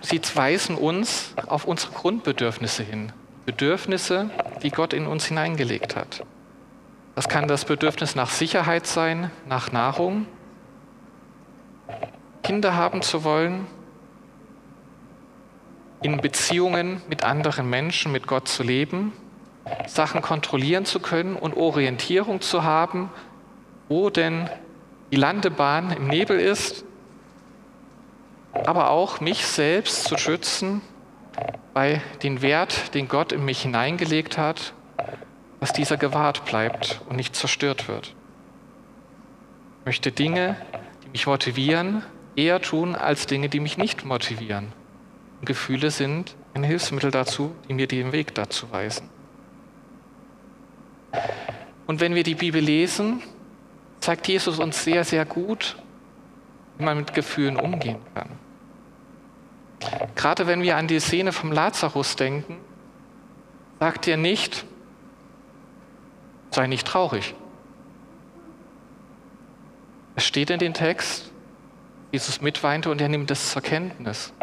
sie 0.02 0.22
weisen 0.34 0.76
uns 0.76 1.34
auf 1.48 1.66
unsere 1.66 1.94
Grundbedürfnisse 1.94 2.84
hin. 2.84 3.12
Bedürfnisse, 3.46 4.30
die 4.62 4.70
Gott 4.70 4.94
in 4.94 5.06
uns 5.06 5.26
hineingelegt 5.26 5.96
hat. 5.96 6.24
Das 7.16 7.30
kann 7.30 7.48
das 7.48 7.66
Bedürfnis 7.66 8.16
nach 8.16 8.30
Sicherheit 8.30 8.88
sein, 8.88 9.30
nach 9.48 9.72
Nahrung, 9.72 10.26
Kinder 12.42 12.76
haben 12.76 13.02
zu 13.02 13.24
wollen, 13.24 13.66
in 16.02 16.20
Beziehungen 16.20 17.02
mit 17.08 17.24
anderen 17.24 17.70
Menschen, 17.70 18.12
mit 18.12 18.28
Gott 18.28 18.48
zu 18.48 18.64
leben, 18.64 19.14
Sachen 19.88 20.22
kontrollieren 20.22 20.86
zu 20.86 21.00
können 21.00 21.36
und 21.38 21.56
Orientierung 21.56 22.42
zu 22.42 22.64
haben, 22.64 23.10
wo 23.88 24.10
denn 24.10 24.50
die 25.12 25.16
Landebahn 25.16 25.92
im 25.92 26.08
Nebel 26.08 26.40
ist, 26.40 26.84
aber 28.54 28.90
auch 28.90 29.20
mich 29.20 29.46
selbst 29.46 30.06
zu 30.06 30.18
schützen 30.18 30.82
bei 31.74 32.02
dem 32.22 32.42
Wert, 32.42 32.94
den 32.94 33.08
Gott 33.08 33.32
in 33.32 33.44
mich 33.44 33.64
hineingelegt 33.64 34.38
hat, 34.38 34.74
dass 35.60 35.74
dieser 35.74 35.98
gewahrt 35.98 36.46
bleibt 36.46 37.02
und 37.10 37.16
nicht 37.16 37.36
zerstört 37.36 37.88
wird. 37.88 38.14
Ich 39.80 39.86
möchte 39.86 40.12
Dinge, 40.12 40.56
die 41.04 41.10
mich 41.10 41.26
motivieren, 41.26 42.04
eher 42.36 42.62
tun 42.62 42.96
als 42.96 43.26
Dinge, 43.26 43.50
die 43.50 43.60
mich 43.60 43.78
nicht 43.78 44.06
motivieren. 44.06 44.72
Gefühle 45.44 45.92
sind 45.92 46.36
ein 46.54 46.64
Hilfsmittel 46.64 47.12
dazu, 47.12 47.54
die 47.68 47.74
mir 47.74 47.88
den 47.88 48.12
Weg 48.12 48.34
dazu 48.36 48.72
weisen. 48.72 49.10
Und 51.86 52.00
wenn 52.00 52.16
wir 52.16 52.24
die 52.24 52.36
Bibel 52.36 52.62
lesen, 52.62 53.22
zeigt 54.00 54.28
Jesus 54.28 54.60
uns 54.60 54.84
sehr, 54.84 55.04
sehr 55.04 55.26
gut, 55.26 55.76
wie 56.78 56.86
man 56.86 56.98
mit 56.98 57.14
Gefühlen 57.14 57.58
umgehen 57.58 58.00
kann. 58.16 58.30
Gerade 60.16 60.48
wenn 60.48 60.62
wir 60.62 60.78
an 60.78 60.88
die 60.88 61.00
Szene 61.00 61.32
vom 61.32 61.52
Lazarus 61.52 62.16
denken, 62.16 62.58
sagt 63.80 64.08
er 64.08 64.18
nicht, 64.18 64.66
sei 66.52 66.68
nicht 66.68 66.88
traurig. 66.88 67.36
Es 70.16 70.26
steht 70.26 70.50
in 70.50 70.60
dem 70.60 70.74
Text, 70.74 71.32
Jesus 72.12 72.42
mitweinte 72.42 72.92
und 72.92 73.02
er 73.02 73.10
nimmt 73.10 73.32
es 73.32 73.52
zur 73.52 73.62
Kenntnis. 73.62 74.34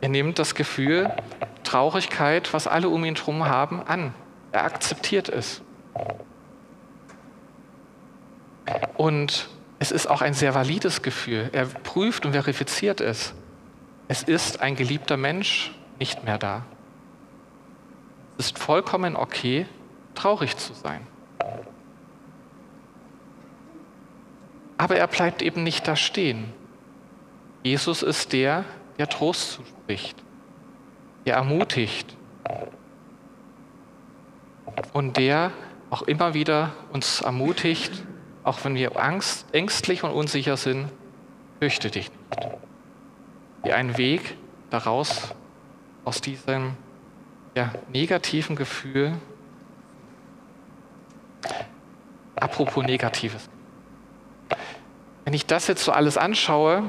Er 0.00 0.08
nimmt 0.08 0.38
das 0.38 0.54
Gefühl, 0.54 1.10
Traurigkeit, 1.64 2.52
was 2.52 2.66
alle 2.66 2.88
um 2.88 3.04
ihn 3.04 3.16
herum 3.16 3.46
haben, 3.46 3.82
an. 3.82 4.14
Er 4.52 4.64
akzeptiert 4.64 5.28
es. 5.28 5.62
Und 8.96 9.48
es 9.78 9.90
ist 9.90 10.06
auch 10.06 10.20
ein 10.20 10.34
sehr 10.34 10.54
valides 10.54 11.02
Gefühl. 11.02 11.48
Er 11.52 11.66
prüft 11.66 12.26
und 12.26 12.32
verifiziert 12.32 13.00
es. 13.00 13.34
Es 14.10 14.24
ist 14.24 14.60
ein 14.60 14.74
geliebter 14.74 15.16
Mensch 15.16 15.70
nicht 16.00 16.24
mehr 16.24 16.36
da. 16.36 16.64
Es 18.38 18.46
ist 18.46 18.58
vollkommen 18.58 19.14
okay, 19.14 19.66
traurig 20.16 20.56
zu 20.56 20.74
sein. 20.74 21.06
Aber 24.78 24.96
er 24.96 25.06
bleibt 25.06 25.42
eben 25.42 25.62
nicht 25.62 25.86
da 25.86 25.94
stehen. 25.94 26.52
Jesus 27.62 28.02
ist 28.02 28.32
der, 28.32 28.64
der 28.98 29.08
Trost 29.08 29.52
zuspricht, 29.52 30.20
der 31.24 31.36
ermutigt 31.36 32.16
und 34.92 35.18
der 35.18 35.52
auch 35.88 36.02
immer 36.02 36.34
wieder 36.34 36.72
uns 36.92 37.20
ermutigt, 37.20 37.92
auch 38.42 38.64
wenn 38.64 38.74
wir 38.74 39.00
Angst, 39.00 39.46
ängstlich 39.52 40.02
und 40.02 40.10
unsicher 40.10 40.56
sind, 40.56 40.88
fürchte 41.60 41.92
dich 41.92 42.08
nicht. 42.08 42.19
Wie 43.62 43.72
ein 43.72 43.96
Weg 43.98 44.36
daraus, 44.70 45.34
aus 46.04 46.20
diesem 46.20 46.74
ja, 47.54 47.72
negativen 47.92 48.56
Gefühl, 48.56 49.12
apropos 52.36 52.84
Negatives. 52.84 53.48
Wenn 55.24 55.34
ich 55.34 55.46
das 55.46 55.66
jetzt 55.66 55.84
so 55.84 55.92
alles 55.92 56.16
anschaue, 56.16 56.88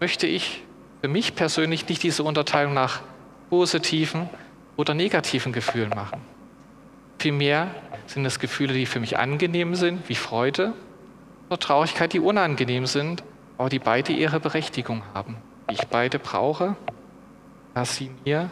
möchte 0.00 0.26
ich 0.26 0.64
für 1.00 1.08
mich 1.08 1.34
persönlich 1.34 1.88
nicht 1.88 2.02
diese 2.02 2.24
Unterteilung 2.24 2.74
nach 2.74 3.00
positiven 3.48 4.28
oder 4.76 4.94
negativen 4.94 5.52
Gefühlen 5.52 5.90
machen. 5.90 6.20
Vielmehr 7.18 7.74
sind 8.06 8.24
es 8.24 8.38
Gefühle, 8.38 8.72
die 8.74 8.86
für 8.86 9.00
mich 9.00 9.18
angenehm 9.18 9.74
sind, 9.74 10.08
wie 10.08 10.14
Freude 10.14 10.72
oder 11.48 11.58
Traurigkeit, 11.58 12.12
die 12.12 12.20
unangenehm 12.20 12.86
sind, 12.86 13.22
aber 13.58 13.68
die 13.68 13.78
beide 13.78 14.12
ihre 14.12 14.40
Berechtigung 14.40 15.02
haben, 15.14 15.36
die 15.70 15.74
ich 15.76 15.86
beide 15.88 16.18
brauche, 16.18 16.76
dass 17.74 17.96
sie 17.96 18.10
mir 18.24 18.50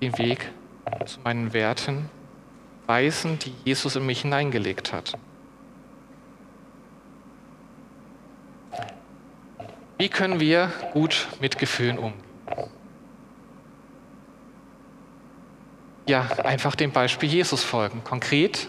den 0.00 0.16
Weg 0.18 0.50
zu 1.04 1.20
meinen 1.20 1.52
Werten 1.52 2.08
weisen, 2.86 3.38
die 3.38 3.52
Jesus 3.64 3.96
in 3.96 4.06
mich 4.06 4.22
hineingelegt 4.22 4.92
hat. 4.92 5.18
Wie 9.98 10.08
können 10.08 10.40
wir 10.40 10.72
gut 10.92 11.28
mit 11.40 11.58
Gefühlen 11.58 11.98
umgehen? 11.98 12.22
Ja, 16.06 16.28
einfach 16.44 16.76
dem 16.76 16.92
Beispiel 16.92 17.28
Jesus 17.28 17.64
folgen. 17.64 18.04
Konkret 18.04 18.68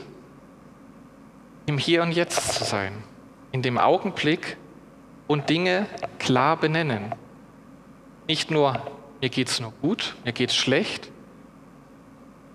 im 1.68 1.78
Hier 1.78 2.02
und 2.02 2.12
Jetzt 2.14 2.54
zu 2.54 2.64
sein, 2.64 2.94
in 3.52 3.62
dem 3.62 3.78
Augenblick 3.78 4.58
und 5.28 5.50
Dinge 5.50 5.86
klar 6.18 6.58
benennen. 6.58 7.14
Nicht 8.28 8.52
nur, 8.52 8.82
mir 9.22 9.30
geht 9.30 9.48
es 9.48 9.60
nur 9.62 9.72
gut, 9.82 10.16
mir 10.26 10.34
geht 10.34 10.50
es 10.50 10.56
schlecht, 10.56 11.10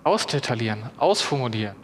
ausdetaillieren, 0.03 0.89
ausformulieren. 0.97 1.75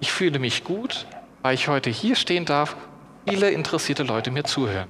Ich 0.00 0.10
fühle 0.12 0.38
mich 0.40 0.64
gut, 0.64 1.06
weil 1.42 1.54
ich 1.54 1.68
heute 1.68 1.90
hier 1.90 2.16
stehen 2.16 2.44
darf, 2.44 2.76
viele 3.28 3.50
interessierte 3.50 4.02
Leute 4.02 4.32
mir 4.32 4.44
zuhören. 4.44 4.88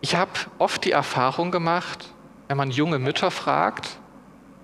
Ich 0.00 0.14
habe 0.14 0.30
oft 0.58 0.84
die 0.84 0.92
Erfahrung 0.92 1.50
gemacht, 1.50 2.10
wenn 2.46 2.56
man 2.56 2.70
junge 2.70 2.98
Mütter 2.98 3.30
fragt, 3.30 3.98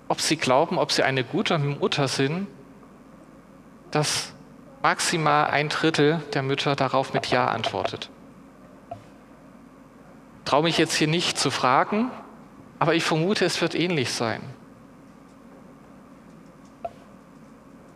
ob 0.07 0.21
sie 0.21 0.37
glauben, 0.37 0.77
ob 0.77 0.91
sie 0.91 1.03
eine 1.03 1.23
gute 1.23 1.57
Mutter 1.57 2.07
sind, 2.07 2.47
dass 3.89 4.33
maximal 4.81 5.47
ein 5.47 5.69
Drittel 5.69 6.21
der 6.33 6.43
Mütter 6.43 6.75
darauf 6.75 7.13
mit 7.13 7.27
Ja 7.27 7.47
antwortet. 7.47 8.09
Traue 10.45 10.63
mich 10.63 10.77
jetzt 10.77 10.95
hier 10.95 11.07
nicht 11.07 11.37
zu 11.37 11.51
fragen, 11.51 12.11
aber 12.79 12.95
ich 12.95 13.03
vermute, 13.03 13.45
es 13.45 13.61
wird 13.61 13.75
ähnlich 13.75 14.11
sein. 14.11 14.41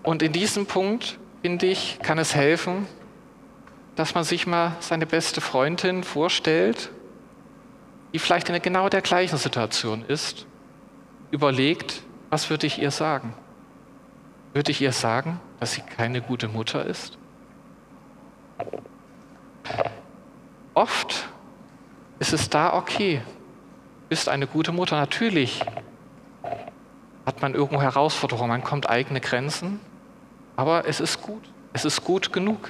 Und 0.03 0.21
in 0.21 0.31
diesem 0.31 0.67
Punkt, 0.67 1.17
finde 1.41 1.65
ich, 1.65 1.99
kann 2.03 2.19
es 2.19 2.35
helfen, 2.35 2.87
dass 3.95 4.13
man 4.13 4.23
sich 4.23 4.45
mal 4.45 4.75
seine 4.79 5.05
beste 5.05 5.41
Freundin 5.41 6.03
vorstellt 6.03 6.91
die 8.15 8.19
vielleicht 8.19 8.47
in 8.47 8.61
genau 8.61 8.87
der 8.87 9.01
gleichen 9.01 9.35
Situation 9.35 10.05
ist, 10.07 10.45
überlegt, 11.31 12.01
was 12.29 12.49
würde 12.49 12.65
ich 12.65 12.81
ihr 12.81 12.89
sagen? 12.89 13.33
Würde 14.55 14.71
ich 14.71 14.79
ihr 14.79 14.93
sagen, 14.93 15.41
dass 15.59 15.73
sie 15.73 15.81
keine 15.81 16.21
gute 16.21 16.47
Mutter 16.47 16.85
ist? 16.85 17.17
Oft 20.73 21.27
ist 22.19 22.31
es 22.31 22.49
da 22.49 22.73
okay, 22.73 23.21
bist 24.07 24.29
eine 24.29 24.47
gute 24.47 24.71
Mutter. 24.71 24.95
Natürlich 24.95 25.59
hat 27.25 27.41
man 27.41 27.53
irgendwo 27.53 27.81
Herausforderungen, 27.81 28.47
man 28.47 28.63
kommt 28.63 28.89
eigene 28.89 29.19
Grenzen, 29.19 29.81
aber 30.55 30.87
es 30.87 31.01
ist 31.01 31.21
gut. 31.21 31.43
Es 31.73 31.83
ist 31.83 32.05
gut 32.05 32.31
genug. 32.31 32.69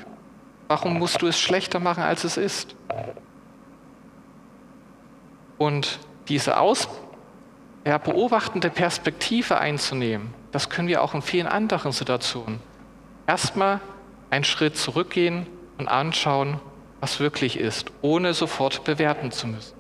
Warum 0.68 0.98
musst 0.98 1.22
du 1.22 1.28
es 1.28 1.40
schlechter 1.40 1.80
machen, 1.80 2.02
als 2.02 2.24
es 2.24 2.38
ist? 2.38 2.76
Und 5.60 6.00
diese 6.30 6.58
aus, 6.58 6.88
ja, 7.86 8.00
beobachtende 8.00 8.72
Perspektive 8.72 9.60
einzunehmen, 9.60 10.34
das 10.56 10.70
können 10.70 10.88
wir 10.88 11.04
auch 11.04 11.14
in 11.14 11.22
vielen 11.22 11.48
anderen 11.48 11.92
Situationen. 11.92 12.62
Erstmal 13.28 13.82
einen 14.30 14.46
Schritt 14.46 14.78
zurückgehen 14.78 15.48
und 15.78 15.90
anschauen, 15.90 16.62
was 17.02 17.20
wirklich 17.20 17.60
ist, 17.60 17.92
ohne 18.02 18.34
sofort 18.34 18.86
bewerten 18.86 19.34
zu 19.34 19.48
müssen. 19.48 19.76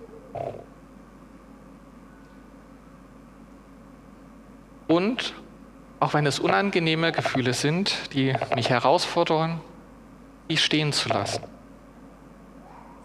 Und 4.89 5.33
auch 6.01 6.13
wenn 6.13 6.25
es 6.25 6.39
unangenehme 6.39 7.13
Gefühle 7.13 7.53
sind, 7.53 8.13
die 8.13 8.35
mich 8.53 8.69
herausfordern, 8.69 9.61
die 10.49 10.57
stehen 10.57 10.91
zu 10.91 11.07
lassen. 11.07 11.41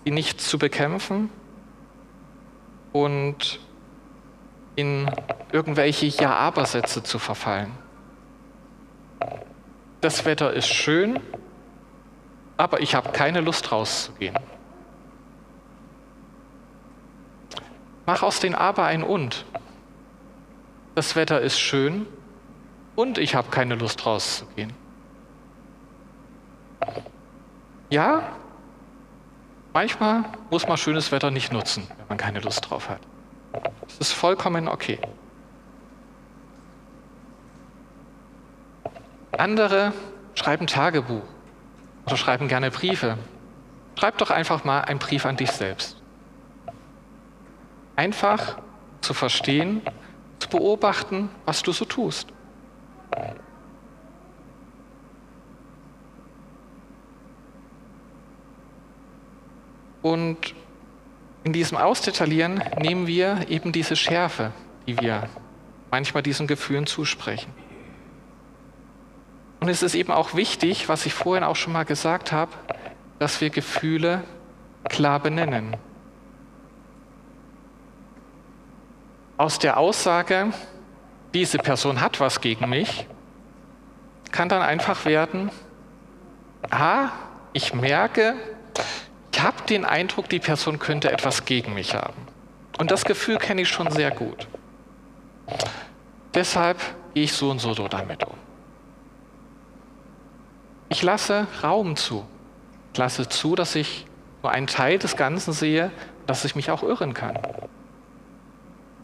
Die 0.04 0.11
nicht 0.11 0.40
zu 0.40 0.59
bekämpfen, 0.59 1.30
und 2.92 3.61
in 4.76 5.11
irgendwelche 5.52 6.06
Ja-Aber-Sätze 6.06 7.02
zu 7.02 7.18
verfallen. 7.18 7.72
Das 10.00 10.24
Wetter 10.24 10.52
ist 10.52 10.68
schön, 10.68 11.20
aber 12.56 12.80
ich 12.80 12.94
habe 12.94 13.11
keine 13.11 13.40
Lust 13.40 13.70
rauszugehen. 13.72 14.38
Mach 18.06 18.22
aus 18.22 18.40
den 18.40 18.54
Aber 18.54 18.85
ein 18.85 19.02
Und. 19.02 19.44
Das 20.94 21.16
Wetter 21.16 21.40
ist 21.40 21.59
schön 21.59 22.06
und 22.96 23.18
ich 23.18 23.35
habe 23.35 23.50
keine 23.50 23.74
Lust 23.74 24.04
rauszugehen. 24.04 24.72
Ja, 27.90 28.22
Manchmal 29.72 30.24
muss 30.50 30.66
man 30.66 30.76
schönes 30.76 31.12
Wetter 31.12 31.30
nicht 31.30 31.52
nutzen, 31.52 31.87
wenn 31.96 32.09
man 32.09 32.18
keine 32.18 32.40
Lust 32.40 32.68
drauf 32.68 32.88
hat. 32.88 33.00
Das 33.52 33.98
ist 33.98 34.12
vollkommen 34.12 34.68
okay. 34.68 34.98
Andere 39.32 39.92
schreiben 40.34 40.66
Tagebuch 40.66 41.22
oder 42.06 42.16
schreiben 42.16 42.48
gerne 42.48 42.70
Briefe. 42.70 43.18
Schreib 43.98 44.18
doch 44.18 44.30
einfach 44.30 44.64
mal 44.64 44.80
einen 44.82 44.98
Brief 44.98 45.26
an 45.26 45.36
dich 45.36 45.50
selbst. 45.50 46.00
Einfach 47.96 48.58
zu 49.00 49.14
verstehen, 49.14 49.82
zu 50.38 50.48
beobachten, 50.48 51.28
was 51.44 51.62
du 51.62 51.72
so 51.72 51.84
tust. 51.84 52.28
Und 60.02 60.54
in 61.44 61.53
diesem 61.53 61.79
Ausdetaillieren 61.79 62.62
nehmen 62.79 63.07
wir 63.07 63.48
eben 63.48 63.72
diese 63.72 63.96
Schärfe, 63.96 64.53
die 64.87 64.98
wir 65.00 65.29
manchmal 65.90 66.22
diesen 66.22 66.46
Gefühlen 66.46 66.87
zusprechen. 66.87 67.53
Und 69.61 69.68
es 69.68 69.83
ist 69.83 69.94
eben 69.94 70.12
auch 70.12 70.35
wichtig, 70.35 70.88
was 70.88 71.07
ich 71.07 71.14
vorhin 71.14 71.44
auch 71.44 71.57
schon 71.57 71.72
mal 71.72 71.85
gesagt 71.85 72.33
habe, 72.33 72.53
dass 73.18 73.40
wir 73.40 73.50
Gefühle 73.50 74.24
klar 74.88 75.20
benennen. 75.20 75.76
Aus 79.37 79.59
der 79.59 79.76
Aussage, 79.76 80.53
diese 81.35 81.59
Person 81.59 82.00
hat 82.00 82.20
was 82.20 82.40
gegen 82.40 82.68
mich, 82.68 83.07
kann 84.31 84.48
dann 84.48 84.62
einfach 84.62 85.05
werden, 85.05 85.50
ah, 86.70 87.09
ich 87.53 87.74
merke, 87.74 88.37
ich 89.32 89.40
habe 89.42 89.62
den 89.68 89.84
Eindruck, 89.84 90.28
die 90.28 90.38
Person 90.38 90.78
könnte 90.78 91.10
etwas 91.10 91.44
gegen 91.44 91.74
mich 91.74 91.94
haben. 91.94 92.26
Und 92.78 92.90
das 92.90 93.04
Gefühl 93.04 93.38
kenne 93.38 93.62
ich 93.62 93.68
schon 93.68 93.90
sehr 93.90 94.10
gut. 94.10 94.48
Deshalb 96.34 96.78
gehe 97.14 97.24
ich 97.24 97.32
so 97.32 97.50
und 97.50 97.58
so 97.58 97.74
damit 97.88 98.24
um. 98.24 98.34
Ich 100.88 101.02
lasse 101.02 101.46
Raum 101.62 101.96
zu. 101.96 102.26
Ich 102.92 102.98
lasse 102.98 103.28
zu, 103.28 103.54
dass 103.54 103.74
ich 103.74 104.06
nur 104.42 104.50
einen 104.50 104.66
Teil 104.66 104.98
des 104.98 105.16
Ganzen 105.16 105.52
sehe, 105.52 105.90
dass 106.26 106.44
ich 106.44 106.56
mich 106.56 106.70
auch 106.70 106.82
irren 106.82 107.14
kann. 107.14 107.38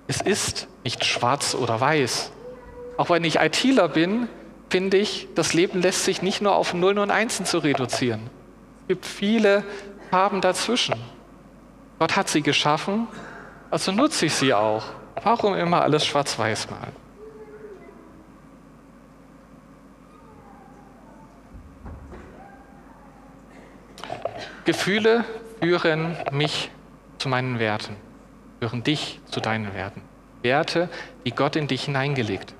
Es 0.08 0.20
ist 0.20 0.68
nicht 0.84 1.04
schwarz 1.04 1.54
oder 1.54 1.80
weiß. 1.80 2.32
Auch 2.96 3.10
wenn 3.10 3.24
ich 3.24 3.36
ITler 3.36 3.88
bin, 3.88 4.28
finde 4.70 4.96
ich, 4.96 5.28
das 5.34 5.52
Leben 5.52 5.80
lässt 5.82 6.04
sich 6.04 6.22
nicht 6.22 6.40
nur 6.40 6.54
auf 6.56 6.74
Nullen 6.74 6.98
und 6.98 7.10
Einsen 7.10 7.46
zu 7.46 7.58
reduzieren. 7.58 8.30
Es 8.82 8.88
gibt 8.88 9.06
viele 9.06 9.64
haben 10.12 10.40
dazwischen. 10.40 10.97
Gott 11.99 12.16
hat 12.16 12.29
sie 12.29 12.42
geschaffen, 12.42 13.09
also 13.71 13.92
nutze 13.92 14.27
ich 14.27 14.35
sie 14.35 14.55
auch. 14.55 14.85
Warum 15.23 15.55
immer 15.55 15.83
alles 15.83 16.05
schwarz-weiß 16.07 16.71
malen? 16.71 16.95
Gefühle 24.64 25.25
führen 25.61 26.16
mich 26.33 26.71
zu 27.19 27.29
meinen 27.29 27.59
Werten, 27.59 27.97
führen 28.61 28.83
dich 28.83 29.21
zu 29.27 29.40
deinen 29.40 29.73
Werten. 29.75 30.03
Werte, 30.42 30.88
die 31.25 31.31
Gott 31.31 31.57
in 31.57 31.66
dich 31.66 31.85
hineingelegt. 31.85 32.55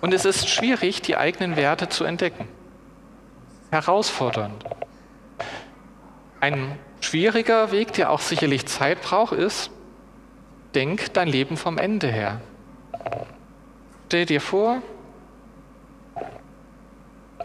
Und 0.00 0.12
es 0.12 0.24
ist 0.24 0.48
schwierig, 0.48 1.02
die 1.02 1.16
eigenen 1.16 1.56
Werte 1.56 1.88
zu 1.88 2.04
entdecken. 2.04 2.48
herausfordernd. 3.70 4.64
Ein 6.40 6.78
schwieriger 7.00 7.72
Weg, 7.72 7.92
der 7.94 8.10
auch 8.10 8.20
sicherlich 8.20 8.66
Zeit 8.66 9.02
braucht, 9.02 9.32
ist, 9.32 9.70
denk 10.74 11.12
dein 11.14 11.28
Leben 11.28 11.56
vom 11.56 11.78
Ende 11.78 12.08
her. 12.08 12.40
Stell 14.06 14.26
dir 14.26 14.40
vor, 14.40 14.82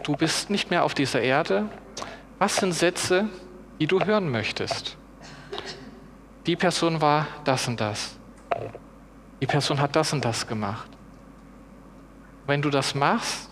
du 0.02 0.16
bist 0.16 0.50
nicht 0.50 0.70
mehr 0.70 0.84
auf 0.84 0.94
dieser 0.94 1.20
Erde. 1.20 1.66
Was 2.38 2.56
sind 2.56 2.72
Sätze, 2.72 3.28
die 3.80 3.86
du 3.86 4.04
hören 4.04 4.30
möchtest? 4.30 4.96
Die 6.46 6.56
Person 6.56 7.00
war 7.00 7.26
das 7.44 7.68
und 7.68 7.80
das. 7.80 8.16
Die 9.40 9.46
Person 9.46 9.80
hat 9.80 9.96
das 9.96 10.12
und 10.12 10.24
das 10.24 10.46
gemacht. 10.46 10.88
Wenn 12.46 12.62
du 12.62 12.70
das 12.70 12.94
machst, 12.94 13.48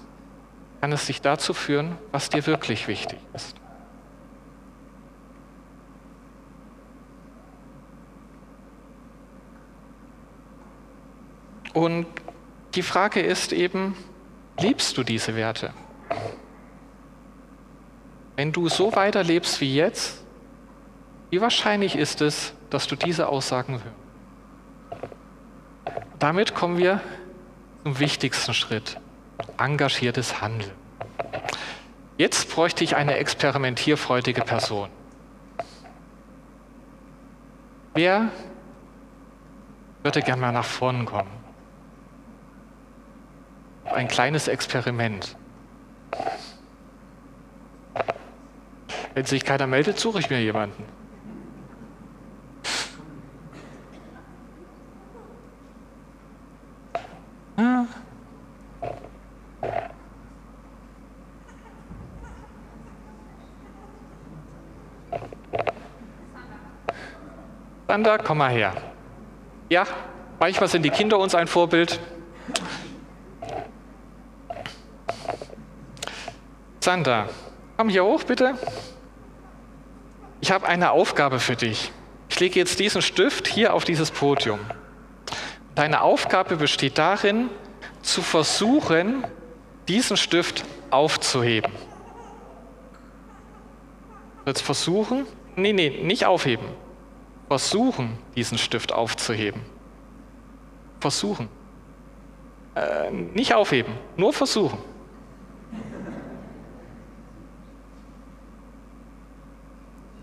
kann 0.80 0.92
es 0.92 1.06
dich 1.06 1.20
dazu 1.20 1.54
führen, 1.54 1.96
was 2.10 2.28
dir 2.28 2.46
wirklich 2.46 2.88
wichtig 2.88 3.18
ist. 3.32 3.56
Und 11.72 12.06
die 12.74 12.82
Frage 12.82 13.20
ist 13.20 13.52
eben, 13.52 13.96
liebst 14.58 14.96
du 14.96 15.02
diese 15.02 15.36
Werte? 15.36 15.72
Wenn 18.36 18.52
du 18.52 18.68
so 18.68 18.94
weiterlebst 18.94 19.60
wie 19.60 19.74
jetzt, 19.74 20.24
wie 21.30 21.40
wahrscheinlich 21.40 21.96
ist 21.96 22.20
es, 22.20 22.54
dass 22.70 22.86
du 22.86 22.96
diese 22.96 23.28
Aussagen 23.28 23.74
hörst? 23.74 25.14
Damit 26.18 26.54
kommen 26.54 26.76
wir 26.76 27.00
zum 27.82 27.98
wichtigsten 27.98 28.52
Schritt, 28.52 28.98
engagiertes 29.58 30.40
Handeln. 30.40 30.72
Jetzt 32.18 32.50
bräuchte 32.50 32.84
ich 32.84 32.96
eine 32.96 33.16
experimentierfreudige 33.16 34.42
Person. 34.42 34.90
Wer 37.94 38.28
würde 40.02 40.22
gerne 40.22 40.40
mal 40.42 40.52
nach 40.52 40.64
vorn 40.64 41.06
kommen? 41.06 41.39
Ein 43.92 44.08
kleines 44.08 44.48
Experiment. 44.48 45.36
Wenn 49.14 49.24
sich 49.24 49.44
keiner 49.44 49.66
meldet, 49.66 49.98
suche 49.98 50.20
ich 50.20 50.30
mir 50.30 50.40
jemanden. 50.40 50.84
Sander, 67.90 68.18
komm 68.18 68.38
mal 68.38 68.50
her. 68.50 68.72
Ja, 69.68 69.84
manchmal 70.38 70.68
sind 70.68 70.84
die 70.84 70.90
Kinder 70.90 71.18
uns 71.18 71.34
ein 71.34 71.48
Vorbild. 71.48 71.98
Sander, 76.90 77.28
komm 77.76 77.88
hier 77.88 78.04
hoch 78.04 78.24
bitte. 78.24 78.56
Ich 80.40 80.50
habe 80.50 80.66
eine 80.66 80.90
Aufgabe 80.90 81.38
für 81.38 81.54
dich. 81.54 81.92
Ich 82.28 82.40
lege 82.40 82.58
jetzt 82.58 82.80
diesen 82.80 83.00
Stift 83.00 83.46
hier 83.46 83.74
auf 83.74 83.84
dieses 83.84 84.10
Podium. 84.10 84.58
Deine 85.76 86.00
Aufgabe 86.00 86.56
besteht 86.56 86.98
darin, 86.98 87.48
zu 88.02 88.22
versuchen, 88.22 89.24
diesen 89.86 90.16
Stift 90.16 90.64
aufzuheben. 90.90 91.70
Jetzt 94.44 94.62
versuchen? 94.62 95.26
Nee, 95.54 95.72
nee, 95.72 95.90
nicht 96.02 96.26
aufheben 96.26 96.66
versuchen, 97.46 98.18
diesen 98.34 98.58
Stift 98.58 98.92
aufzuheben. 98.92 99.62
Versuchen. 100.98 101.48
Äh, 102.74 103.12
nicht 103.12 103.54
aufheben, 103.54 103.92
nur 104.16 104.32
versuchen. 104.32 104.89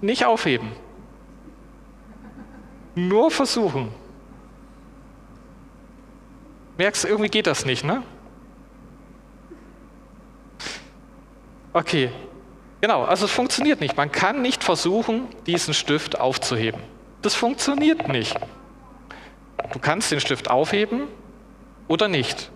Nicht 0.08 0.24
aufheben. 0.24 0.72
Nur 2.96 3.30
versuchen. 3.30 3.92
Merkst, 6.78 7.04
irgendwie 7.04 7.28
geht 7.28 7.46
das 7.46 7.66
nicht, 7.66 7.84
ne? 7.84 8.04
Okay, 11.74 12.10
genau, 12.80 13.04
also 13.04 13.26
es 13.26 13.32
funktioniert 13.32 13.82
nicht. 13.82 13.98
Man 13.98 14.10
kann 14.10 14.42
nicht 14.42 14.64
versuchen, 14.64 15.28
diesen 15.46 15.74
Stift 15.74 16.18
aufzuheben. 16.18 16.80
Das 17.22 17.36
funktioniert 17.36 18.08
nicht. 18.08 18.34
Du 19.74 19.80
kannst 19.80 20.10
den 20.10 20.22
Stift 20.22 20.50
aufheben 20.50 21.10
oder 21.90 22.08
nicht. 22.08 22.50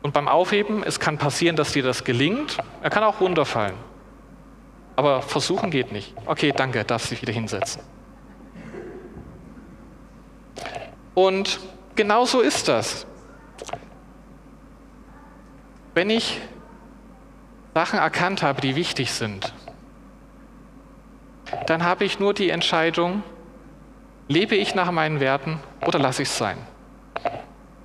Und 0.00 0.14
beim 0.14 0.28
Aufheben, 0.28 0.82
es 0.82 0.98
kann 0.98 1.18
passieren, 1.18 1.56
dass 1.56 1.72
dir 1.72 1.82
das 1.82 2.04
gelingt. 2.04 2.56
Er 2.80 2.88
kann 2.88 3.04
auch 3.04 3.20
runterfallen. 3.20 3.89
Aber 5.00 5.22
versuchen 5.22 5.70
geht 5.70 5.92
nicht. 5.92 6.14
Okay, 6.26 6.52
danke, 6.54 6.84
darfst 6.84 7.10
dich 7.10 7.22
wieder 7.22 7.32
hinsetzen. 7.32 7.80
Und 11.14 11.58
genau 11.96 12.26
so 12.26 12.42
ist 12.42 12.68
das. 12.68 13.06
Wenn 15.94 16.10
ich 16.10 16.38
Sachen 17.72 17.98
erkannt 17.98 18.42
habe, 18.42 18.60
die 18.60 18.76
wichtig 18.76 19.12
sind, 19.12 19.54
dann 21.66 21.82
habe 21.82 22.04
ich 22.04 22.20
nur 22.20 22.34
die 22.34 22.50
Entscheidung, 22.50 23.22
lebe 24.28 24.54
ich 24.54 24.74
nach 24.74 24.90
meinen 24.90 25.18
Werten 25.18 25.60
oder 25.86 25.98
lasse 25.98 26.24
ich 26.24 26.28
es 26.28 26.36
sein. 26.36 26.58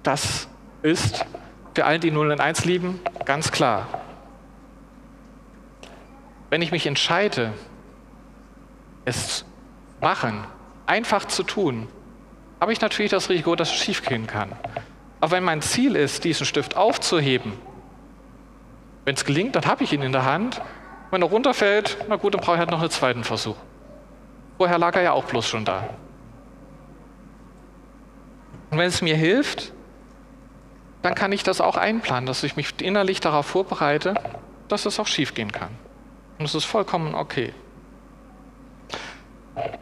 Das 0.04 0.50
ist 0.82 1.26
für 1.74 1.86
alle, 1.86 2.00
die 2.00 2.12
0 2.12 2.32
und 2.32 2.42
1 2.42 2.66
lieben, 2.66 3.00
ganz 3.24 3.54
klar. 3.54 3.88
Wenn 6.56 6.62
ich 6.62 6.72
mich 6.72 6.88
entscheide, 6.88 7.52
es 9.04 9.44
machen, 10.00 10.46
einfach 10.86 11.26
zu 11.26 11.44
tun, 11.44 11.90
habe 12.62 12.72
ich 12.72 12.80
natürlich 12.80 13.12
das 13.12 13.28
Risiko, 13.28 13.58
dass 13.58 13.72
es 13.72 13.76
schiefgehen 13.76 14.26
kann. 14.26 14.54
Aber 15.20 15.32
wenn 15.34 15.44
mein 15.44 15.62
Ziel 15.62 15.98
ist, 15.98 16.24
diesen 16.24 16.46
Stift 16.46 16.78
aufzuheben, 16.78 17.52
wenn 19.04 19.16
es 19.16 19.26
gelingt, 19.26 19.58
dann 19.58 19.66
habe 19.66 19.84
ich 19.84 19.92
ihn 19.92 20.02
in 20.02 20.14
der 20.14 20.24
Hand 20.24 20.62
wenn 21.12 21.22
er 21.22 21.28
runterfällt, 21.28 21.98
na 22.08 22.16
gut, 22.16 22.34
dann 22.34 22.40
brauche 22.40 22.56
ich 22.56 22.60
halt 22.60 22.72
noch 22.72 22.80
einen 22.80 22.90
zweiten 22.90 23.26
Versuch. 23.26 23.58
Vorher 24.58 24.78
lag 24.78 24.96
er 24.96 25.02
ja 25.02 25.12
auch 25.12 25.26
bloß 25.26 25.46
schon 25.46 25.66
da. 25.66 25.90
Und 28.72 28.78
wenn 28.78 28.88
es 28.88 29.02
mir 29.02 29.18
hilft, 29.18 29.74
dann 31.02 31.16
kann 31.16 31.34
ich 31.34 31.44
das 31.44 31.60
auch 31.60 31.76
einplanen, 31.76 32.26
dass 32.26 32.44
ich 32.44 32.56
mich 32.56 32.80
innerlich 32.80 33.20
darauf 33.20 33.46
vorbereite, 33.46 34.14
dass 34.70 34.86
es 34.86 35.02
auch 35.02 35.08
schiefgehen 35.08 35.52
kann. 35.52 35.72
Und 36.38 36.46
es 36.46 36.56
ist 36.56 36.66
vollkommen 36.66 37.16
okay. 37.16 37.54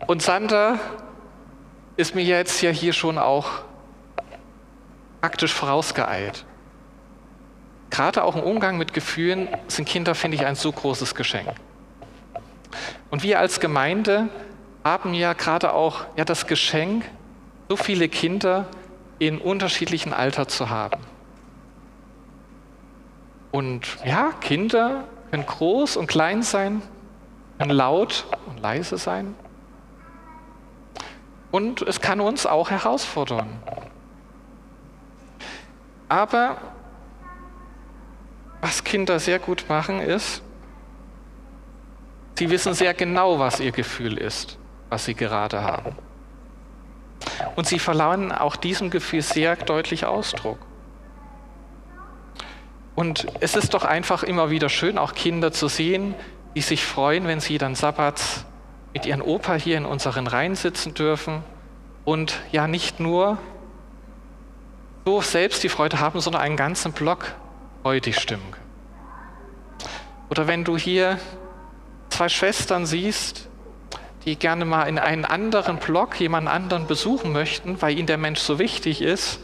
Und 0.07 0.21
Sander 0.21 0.79
ist 1.97 2.15
mir 2.15 2.23
jetzt 2.23 2.61
ja 2.61 2.69
hier 2.69 2.93
schon 2.93 3.17
auch 3.17 3.49
praktisch 5.21 5.53
vorausgeeilt. 5.53 6.45
Gerade 7.89 8.23
auch 8.23 8.35
im 8.35 8.43
Umgang 8.43 8.77
mit 8.77 8.93
Gefühlen 8.93 9.47
sind 9.67 9.87
Kinder, 9.87 10.15
finde 10.15 10.35
ich, 10.35 10.45
ein 10.45 10.55
so 10.55 10.71
großes 10.71 11.15
Geschenk. 11.15 11.49
Und 13.09 13.23
wir 13.23 13.39
als 13.39 13.59
Gemeinde 13.59 14.29
haben 14.83 15.13
ja 15.13 15.33
gerade 15.33 15.73
auch 15.73 16.05
ja, 16.15 16.25
das 16.25 16.47
Geschenk, 16.47 17.05
so 17.69 17.77
viele 17.77 18.09
Kinder 18.09 18.65
in 19.19 19.39
unterschiedlichen 19.39 20.11
Alter 20.11 20.47
zu 20.47 20.69
haben. 20.69 20.99
Und 23.51 23.85
ja, 24.03 24.31
Kinder 24.41 25.03
können 25.33 25.47
groß 25.47 25.97
und 25.97 26.05
klein 26.05 26.43
sein, 26.43 26.83
können 27.57 27.71
laut 27.71 28.27
und 28.45 28.59
leise 28.59 28.99
sein. 28.99 29.33
Und 31.49 31.81
es 31.81 32.01
kann 32.01 32.21
uns 32.21 32.45
auch 32.45 32.69
herausfordern. 32.69 33.49
Aber 36.07 36.57
was 38.61 38.83
Kinder 38.83 39.19
sehr 39.19 39.39
gut 39.39 39.65
machen, 39.69 40.01
ist, 40.01 40.43
sie 42.37 42.51
wissen 42.51 42.75
sehr 42.75 42.93
genau, 42.93 43.39
was 43.39 43.59
ihr 43.59 43.71
Gefühl 43.71 44.19
ist, 44.19 44.59
was 44.89 45.05
sie 45.05 45.15
gerade 45.15 45.63
haben. 45.63 45.95
Und 47.55 47.65
sie 47.65 47.79
verleihen 47.79 48.31
auch 48.31 48.55
diesem 48.55 48.91
Gefühl 48.91 49.23
sehr 49.23 49.55
deutlich 49.55 50.05
Ausdruck. 50.05 50.59
Und 52.95 53.27
es 53.39 53.55
ist 53.55 53.73
doch 53.73 53.83
einfach 53.83 54.23
immer 54.23 54.49
wieder 54.49 54.69
schön, 54.69 54.97
auch 54.97 55.13
Kinder 55.13 55.51
zu 55.51 55.67
sehen, 55.67 56.15
die 56.55 56.61
sich 56.61 56.85
freuen, 56.85 57.27
wenn 57.27 57.39
sie 57.39 57.57
dann 57.57 57.75
Sabbats 57.75 58.45
mit 58.93 59.05
ihren 59.05 59.21
Opa 59.21 59.55
hier 59.55 59.77
in 59.77 59.85
unseren 59.85 60.27
Reihen 60.27 60.55
sitzen 60.55 60.93
dürfen 60.93 61.43
und 62.05 62.39
ja 62.51 62.67
nicht 62.67 62.99
nur 62.99 63.37
so 65.05 65.21
selbst 65.21 65.63
die 65.63 65.69
Freude 65.69 65.99
haben, 65.99 66.19
sondern 66.19 66.41
einen 66.41 66.57
ganzen 66.57 66.91
Block 66.91 67.33
freudig 67.81 68.19
stimmen. 68.19 68.53
Oder 70.29 70.47
wenn 70.47 70.63
du 70.63 70.77
hier 70.77 71.19
zwei 72.09 72.29
Schwestern 72.29 72.85
siehst, 72.85 73.49
die 74.25 74.37
gerne 74.37 74.65
mal 74.65 74.83
in 74.83 74.99
einen 74.99 75.25
anderen 75.25 75.77
Block 75.77 76.19
jemanden 76.19 76.47
anderen 76.47 76.87
besuchen 76.87 77.33
möchten, 77.33 77.81
weil 77.81 77.97
ihnen 77.97 78.07
der 78.07 78.17
Mensch 78.17 78.39
so 78.39 78.57
wichtig 78.59 79.01
ist. 79.01 79.39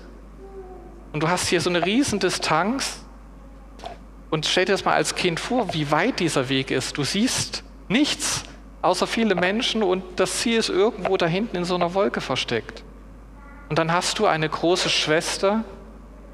Und 1.12 1.22
du 1.22 1.28
hast 1.28 1.48
hier 1.48 1.60
so 1.60 1.70
eine 1.70 1.86
riesen 1.86 2.20
Distanz. 2.20 2.99
Und 4.30 4.46
stell 4.46 4.66
dir 4.66 4.74
das 4.74 4.86
mal 4.86 4.94
als 4.94 5.16
Kind 5.16 5.40
vor, 5.40 5.74
wie 5.74 5.92
weit 5.92 6.20
dieser 6.20 6.50
Weg 6.50 6.72
ist. 6.72 6.98
Du 6.98 7.04
siehst 7.04 7.64
nichts 7.88 8.44
außer 8.82 9.08
viele 9.08 9.36
Menschen 9.36 9.84
und 9.84 10.04
das 10.20 10.40
Ziel 10.40 10.58
ist 10.58 10.70
irgendwo 10.70 11.18
da 11.18 11.26
hinten 11.26 11.58
in 11.58 11.66
so 11.66 11.76
einer 11.76 11.94
Wolke 11.94 12.22
versteckt. 12.22 12.84
Und 13.70 13.78
dann 13.78 13.92
hast 13.92 14.20
du 14.20 14.26
eine 14.26 14.48
große 14.48 14.90
Schwester, 14.90 15.64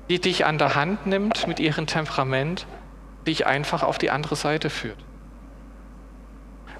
die 0.10 0.20
dich 0.20 0.46
an 0.46 0.58
der 0.58 0.76
Hand 0.76 1.08
nimmt 1.08 1.48
mit 1.48 1.60
ihrem 1.60 1.88
Temperament, 1.88 2.68
dich 3.26 3.48
einfach 3.48 3.82
auf 3.84 3.98
die 3.98 4.12
andere 4.12 4.36
Seite 4.36 4.70
führt. 4.70 4.98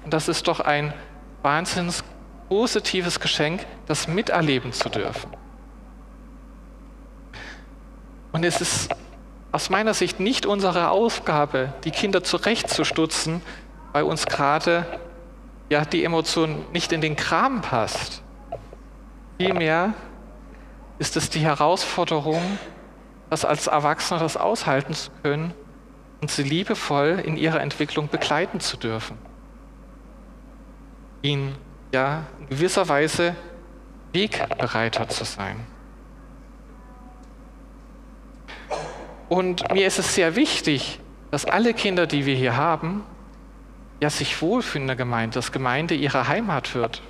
Und 0.04 0.12
das 0.12 0.28
ist 0.28 0.46
doch 0.46 0.60
ein 0.60 0.94
wahnsinnig 1.42 1.96
positives 2.48 3.18
Geschenk, 3.18 3.66
das 3.86 4.06
miterleben 4.06 4.72
zu 4.72 4.88
dürfen. 4.88 5.30
Und 8.30 8.44
es 8.44 8.60
ist 8.60 8.94
aus 9.56 9.70
meiner 9.70 9.94
Sicht 9.94 10.20
nicht 10.20 10.44
unsere 10.44 10.90
Aufgabe, 10.90 11.72
die 11.84 11.90
Kinder 11.90 12.22
zurechtzustutzen, 12.22 13.40
weil 13.92 14.04
uns 14.04 14.26
gerade 14.26 14.86
ja, 15.70 15.84
die 15.84 16.04
Emotion 16.04 16.64
nicht 16.72 16.92
in 16.92 17.00
den 17.00 17.16
Kram 17.16 17.62
passt. 17.62 18.22
Vielmehr 19.38 19.94
ist 20.98 21.16
es 21.16 21.30
die 21.30 21.40
Herausforderung, 21.40 22.42
das 23.30 23.46
als 23.46 23.66
Erwachsener 23.66 24.20
das 24.20 24.36
aushalten 24.36 24.92
zu 24.92 25.10
können 25.22 25.54
und 26.20 26.30
sie 26.30 26.42
liebevoll 26.42 27.22
in 27.24 27.38
ihrer 27.38 27.60
Entwicklung 27.60 28.08
begleiten 28.08 28.60
zu 28.60 28.76
dürfen 28.76 29.18
ihn 31.26 31.54
ja 31.92 32.24
in 32.38 32.48
gewisser 32.48 32.88
Weise 32.88 33.34
Wegbereiter 34.12 35.08
zu 35.08 35.24
sein. 35.24 35.66
Und 39.28 39.72
mir 39.72 39.86
ist 39.86 39.98
es 39.98 40.14
sehr 40.14 40.36
wichtig, 40.36 41.00
dass 41.30 41.44
alle 41.44 41.74
Kinder, 41.74 42.06
die 42.06 42.26
wir 42.26 42.36
hier 42.36 42.56
haben, 42.56 43.04
ja 44.00 44.10
sich 44.10 44.40
wohlfühlen 44.42 44.84
in 44.84 44.88
der 44.88 44.96
Gemeinde, 44.96 45.34
dass 45.34 45.52
Gemeinde 45.52 45.94
ihre 45.94 46.28
Heimat 46.28 46.74
wird. 46.74 47.02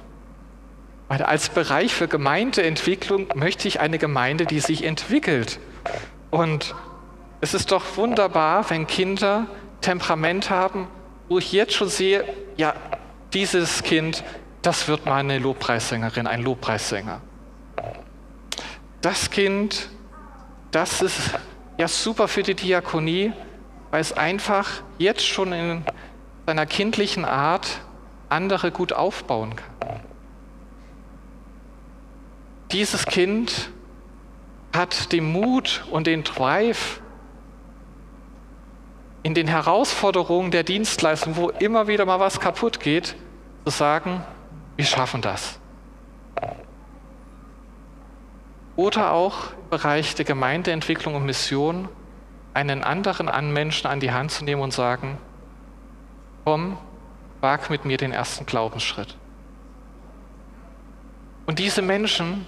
Weil 1.09 1.23
als 1.23 1.49
Bereich 1.49 1.95
für 1.95 2.09
Gemeindeentwicklung 2.09 3.29
möchte 3.35 3.69
ich 3.69 3.81
eine 3.81 3.99
Gemeinde, 3.99 4.47
die 4.47 4.61
sich 4.61 4.85
entwickelt. 4.85 5.61
Und 6.31 6.75
es 7.41 7.55
ist 7.55 7.71
doch 7.71 7.97
wunderbar, 7.97 8.69
wenn 8.71 8.87
Kinder 8.87 9.47
Temperament 9.81 10.51
haben, 10.51 10.89
wo 11.29 11.39
ich 11.39 11.53
jetzt 11.53 11.75
schon 11.75 11.89
sehe, 11.89 12.25
ja, 12.57 12.75
dieses 13.33 13.83
Kind, 13.83 14.25
das 14.63 14.89
wird 14.89 15.07
mal 15.07 15.17
eine 15.17 15.39
Lobpreissängerin, 15.39 16.27
ein 16.27 16.43
Lobpreissänger. 16.43 17.21
Das 19.01 19.31
Kind, 19.31 19.91
das 20.71 21.03
ist 21.03 21.33
ja 21.79 21.89
super 21.89 22.29
für 22.29 22.43
die 22.43 22.55
Diakonie, 22.55 23.33
weil 23.91 24.01
es 24.01 24.13
einfach 24.13 24.83
jetzt 24.99 25.27
schon 25.27 25.53
in 25.53 25.85
seiner 26.47 26.67
kindlichen 26.67 27.25
Art 27.25 27.81
andere 28.29 28.71
gut 28.71 28.93
aufbauen 28.93 29.57
kann. 29.57 30.01
Dieses 32.73 33.07
Kind 33.07 33.71
hat 34.75 35.13
den 35.13 35.33
Mut 35.33 35.85
und 35.91 36.07
den 36.07 36.25
Drive, 36.25 37.01
in 39.23 39.35
den 39.35 39.49
Herausforderungen 39.49 40.53
der 40.53 40.63
Dienstleistung, 40.63 41.37
wo 41.37 41.51
immer 41.51 41.89
wieder 41.89 42.07
mal 42.07 42.21
was 42.21 42.39
kaputt 42.39 42.79
geht, 42.79 43.17
zu 43.65 43.71
sagen, 43.71 44.23
wir 44.77 44.85
schaffen 44.85 45.21
das. 45.21 45.59
Oder 48.77 49.13
auch 49.13 49.53
im 49.53 49.71
Bereich 49.71 50.15
der 50.15 50.25
Gemeindeentwicklung 50.25 51.15
und 51.15 51.25
Mission 51.25 51.89
einen 52.55 52.85
anderen 52.85 53.29
an 53.29 53.53
Menschen 53.53 53.87
an 53.87 54.01
die 54.01 54.13
Hand 54.13 54.31
zu 54.31 54.45
nehmen 54.45 54.63
und 54.63 54.73
sagen, 54.73 55.19
komm, 56.45 56.79
wag 57.41 57.71
mit 57.71 57.85
mir 57.85 57.97
den 57.97 58.13
ersten 58.13 58.47
Glaubensschritt. 58.47 59.17
Und 61.47 61.59
diese 61.59 61.83
Menschen 61.83 62.47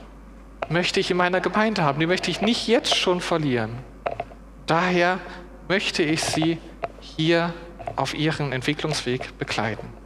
möchte 0.68 1.00
ich 1.00 1.10
in 1.10 1.16
meiner 1.16 1.40
Gemeinde 1.40 1.82
haben, 1.82 2.00
die 2.00 2.06
möchte 2.06 2.30
ich 2.30 2.40
nicht 2.40 2.68
jetzt 2.68 2.94
schon 2.94 3.20
verlieren. 3.20 3.78
Daher 4.66 5.18
möchte 5.68 6.02
ich 6.02 6.22
sie 6.22 6.58
hier 7.00 7.54
auf 7.96 8.14
ihren 8.14 8.52
Entwicklungsweg 8.52 9.38
begleiten. 9.38 9.97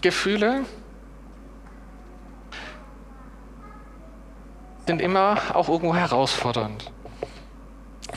Gefühle 0.00 0.64
sind 4.86 5.00
immer 5.00 5.38
auch 5.54 5.68
irgendwo 5.68 5.94
herausfordernd. 5.94 6.90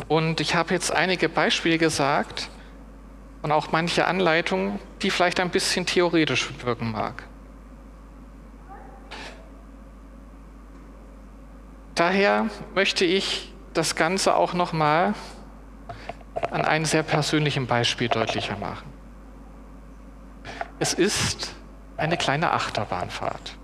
Und 0.08 0.40
ich 0.40 0.56
habe 0.56 0.74
jetzt 0.74 0.92
einige 0.92 1.30
Beispiele 1.30 1.78
gesagt 1.78 2.50
und 3.42 3.52
auch 3.52 3.72
manche 3.72 4.08
Anleitungen, 4.08 4.80
die 5.02 5.12
vielleicht 5.12 5.40
ein 5.40 5.50
bisschen 5.50 5.86
theoretisch 5.86 6.50
wirken 6.64 6.92
mag. 6.92 7.24
Daher 11.96 12.48
möchte 12.74 13.06
ich 13.06 13.54
das 13.74 13.96
Ganze 13.96 14.36
auch 14.36 14.54
nochmal 14.54 15.14
an 16.50 16.66
einem 16.66 16.86
sehr 16.86 17.04
persönlichen 17.04 17.68
Beispiel 17.68 18.08
deutlicher 18.08 18.58
machen. 18.58 18.92
Es 20.80 20.94
ist 20.94 21.54
eine 22.04 22.18
kleine 22.18 22.52
Achterbahnfahrt. 22.52 23.56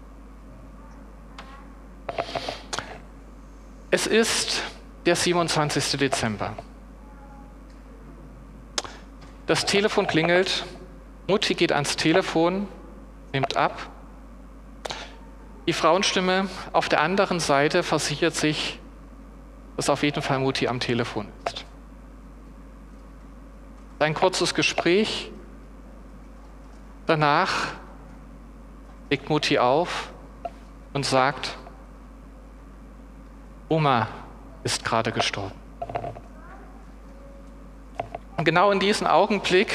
Es 3.91 4.07
ist 4.07 4.63
der 5.05 5.17
27. 5.17 5.99
Dezember. 5.99 6.53
Das 9.45 9.65
Telefon 9.65 10.07
klingelt, 10.07 10.65
Mutti 11.27 11.53
geht 11.53 11.73
ans 11.73 11.97
Telefon, 11.97 12.69
nimmt 13.33 13.57
ab. 13.57 13.77
Die 15.67 15.73
Frauenstimme 15.73 16.47
auf 16.71 16.87
der 16.87 17.01
anderen 17.01 17.41
Seite 17.41 17.83
versichert 17.83 18.35
sich, 18.35 18.79
dass 19.75 19.89
auf 19.89 20.01
jeden 20.01 20.21
Fall 20.21 20.39
Mutti 20.39 20.69
am 20.69 20.79
Telefon 20.79 21.27
ist. 21.45 21.65
Ein 23.99 24.13
kurzes 24.13 24.55
Gespräch. 24.55 25.29
Danach 27.05 27.78
legt 29.09 29.29
Mutti 29.29 29.57
auf 29.57 30.09
und 30.93 31.05
sagt, 31.05 31.57
Oma 33.67 34.07
ist 34.63 34.85
gerade 34.85 35.11
gestorben. 35.11 35.55
Und 38.37 38.45
genau 38.45 38.71
in 38.71 38.79
diesem 38.79 39.07
Augenblick 39.07 39.73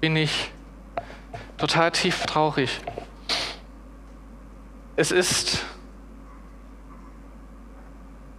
bin 0.00 0.16
ich 0.16 0.50
total 1.56 1.90
tief 1.92 2.26
traurig. 2.26 2.80
Es 4.96 5.10
ist, 5.10 5.54
ich 5.54 5.60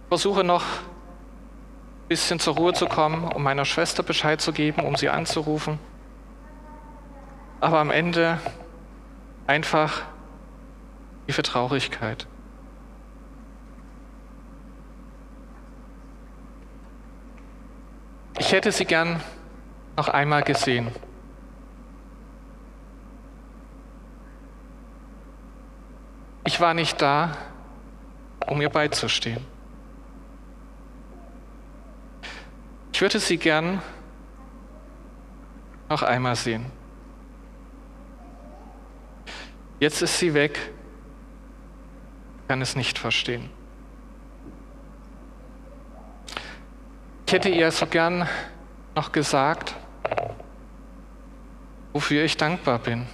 versuche 0.08 0.44
noch 0.44 0.62
ein 0.62 2.08
bisschen 2.08 2.38
zur 2.38 2.56
Ruhe 2.56 2.72
zu 2.74 2.86
kommen, 2.86 3.24
um 3.24 3.42
meiner 3.42 3.64
Schwester 3.64 4.02
Bescheid 4.02 4.40
zu 4.40 4.52
geben, 4.52 4.84
um 4.84 4.96
sie 4.96 5.08
anzurufen 5.08 5.78
aber 7.60 7.78
am 7.78 7.90
Ende 7.90 8.38
einfach 9.46 10.02
tiefe 11.26 11.42
Traurigkeit. 11.42 12.26
Ich 18.38 18.52
hätte 18.52 18.72
sie 18.72 18.84
gern 18.84 19.20
noch 19.96 20.08
einmal 20.08 20.42
gesehen. 20.42 20.90
Ich 26.44 26.58
war 26.58 26.74
nicht 26.74 27.00
da, 27.00 27.36
um 28.46 28.60
ihr 28.60 28.70
beizustehen. 28.70 29.44
Ich 32.92 33.00
würde 33.00 33.20
sie 33.20 33.36
gern 33.36 33.82
noch 35.88 36.02
einmal 36.02 36.34
sehen. 36.34 36.79
Jetzt 39.80 40.02
ist 40.02 40.18
sie 40.18 40.34
weg, 40.34 40.58
kann 42.48 42.60
es 42.60 42.76
nicht 42.76 42.98
verstehen. 42.98 43.48
Ich 47.26 47.32
hätte 47.32 47.48
ihr 47.48 47.70
so 47.70 47.86
gern 47.86 48.28
noch 48.94 49.10
gesagt, 49.10 49.74
wofür 51.94 52.24
ich 52.24 52.36
dankbar 52.36 52.78
bin. 52.78 53.06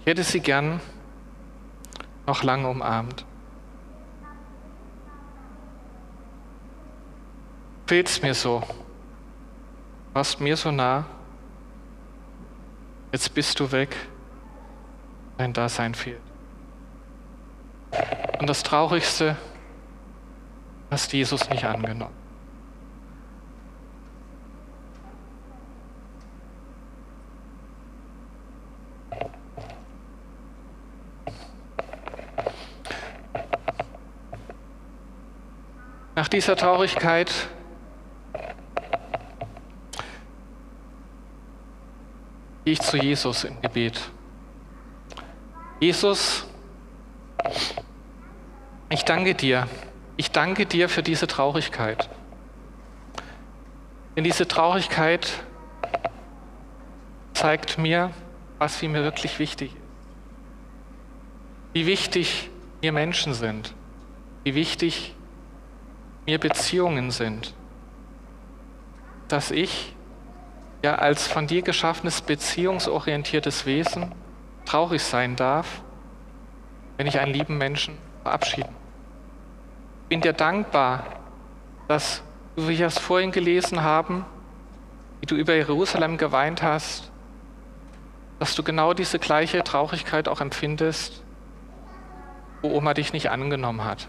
Ich 0.00 0.06
hätte 0.06 0.24
sie 0.24 0.40
gern 0.40 0.80
noch 2.26 2.42
lange 2.42 2.68
umarmt. 2.68 3.24
Fehlt's 7.86 8.20
mir 8.20 8.34
so? 8.34 8.64
Warst 10.12 10.40
mir 10.40 10.56
so 10.56 10.72
nah? 10.72 11.04
Jetzt 13.10 13.32
bist 13.32 13.58
du 13.58 13.72
weg. 13.72 13.96
Dein 15.38 15.52
Dasein 15.52 15.94
fehlt. 15.94 16.20
Und 18.38 18.48
das 18.48 18.62
Traurigste, 18.62 19.36
hast 20.90 21.12
Jesus 21.12 21.48
nicht 21.48 21.64
angenommen. 21.64 22.14
Nach 36.14 36.28
dieser 36.28 36.56
Traurigkeit 36.56 37.48
gehe 42.68 42.74
ich 42.74 42.82
zu 42.82 42.98
Jesus 42.98 43.44
im 43.44 43.62
Gebet. 43.62 43.98
Jesus, 45.80 46.46
ich 48.90 49.06
danke 49.06 49.34
dir. 49.34 49.66
Ich 50.18 50.32
danke 50.32 50.66
dir 50.66 50.90
für 50.90 51.02
diese 51.02 51.26
Traurigkeit. 51.26 52.10
Denn 54.14 54.24
diese 54.24 54.46
Traurigkeit 54.46 55.32
zeigt 57.32 57.78
mir, 57.78 58.10
was 58.58 58.82
mir 58.82 59.02
wirklich 59.02 59.38
wichtig 59.38 59.70
ist. 59.70 59.82
Wie 61.72 61.86
wichtig 61.86 62.50
mir 62.82 62.92
Menschen 62.92 63.32
sind. 63.32 63.72
Wie 64.44 64.54
wichtig 64.54 65.14
mir 66.26 66.38
Beziehungen 66.38 67.12
sind. 67.12 67.54
Dass 69.28 69.52
ich 69.52 69.94
ja 70.82 70.96
als 70.96 71.26
von 71.26 71.46
dir 71.46 71.62
geschaffenes 71.62 72.20
beziehungsorientiertes 72.20 73.66
Wesen 73.66 74.12
traurig 74.64 75.02
sein 75.02 75.36
darf, 75.36 75.82
wenn 76.96 77.06
ich 77.06 77.18
einen 77.18 77.32
lieben 77.32 77.58
Menschen 77.58 77.96
verabschiede. 78.22 78.68
Ich 80.04 80.08
bin 80.08 80.20
dir 80.20 80.32
dankbar, 80.32 81.04
dass, 81.88 82.22
wie 82.56 82.78
wir 82.78 82.86
es 82.86 82.98
vorhin 82.98 83.32
gelesen 83.32 83.82
haben, 83.82 84.24
wie 85.20 85.26
du 85.26 85.34
über 85.34 85.54
Jerusalem 85.54 86.16
geweint 86.16 86.62
hast, 86.62 87.10
dass 88.38 88.54
du 88.54 88.62
genau 88.62 88.94
diese 88.94 89.18
gleiche 89.18 89.64
Traurigkeit 89.64 90.28
auch 90.28 90.40
empfindest, 90.40 91.22
wo 92.62 92.70
Oma 92.70 92.94
dich 92.94 93.12
nicht 93.12 93.30
angenommen 93.30 93.84
hat 93.84 94.08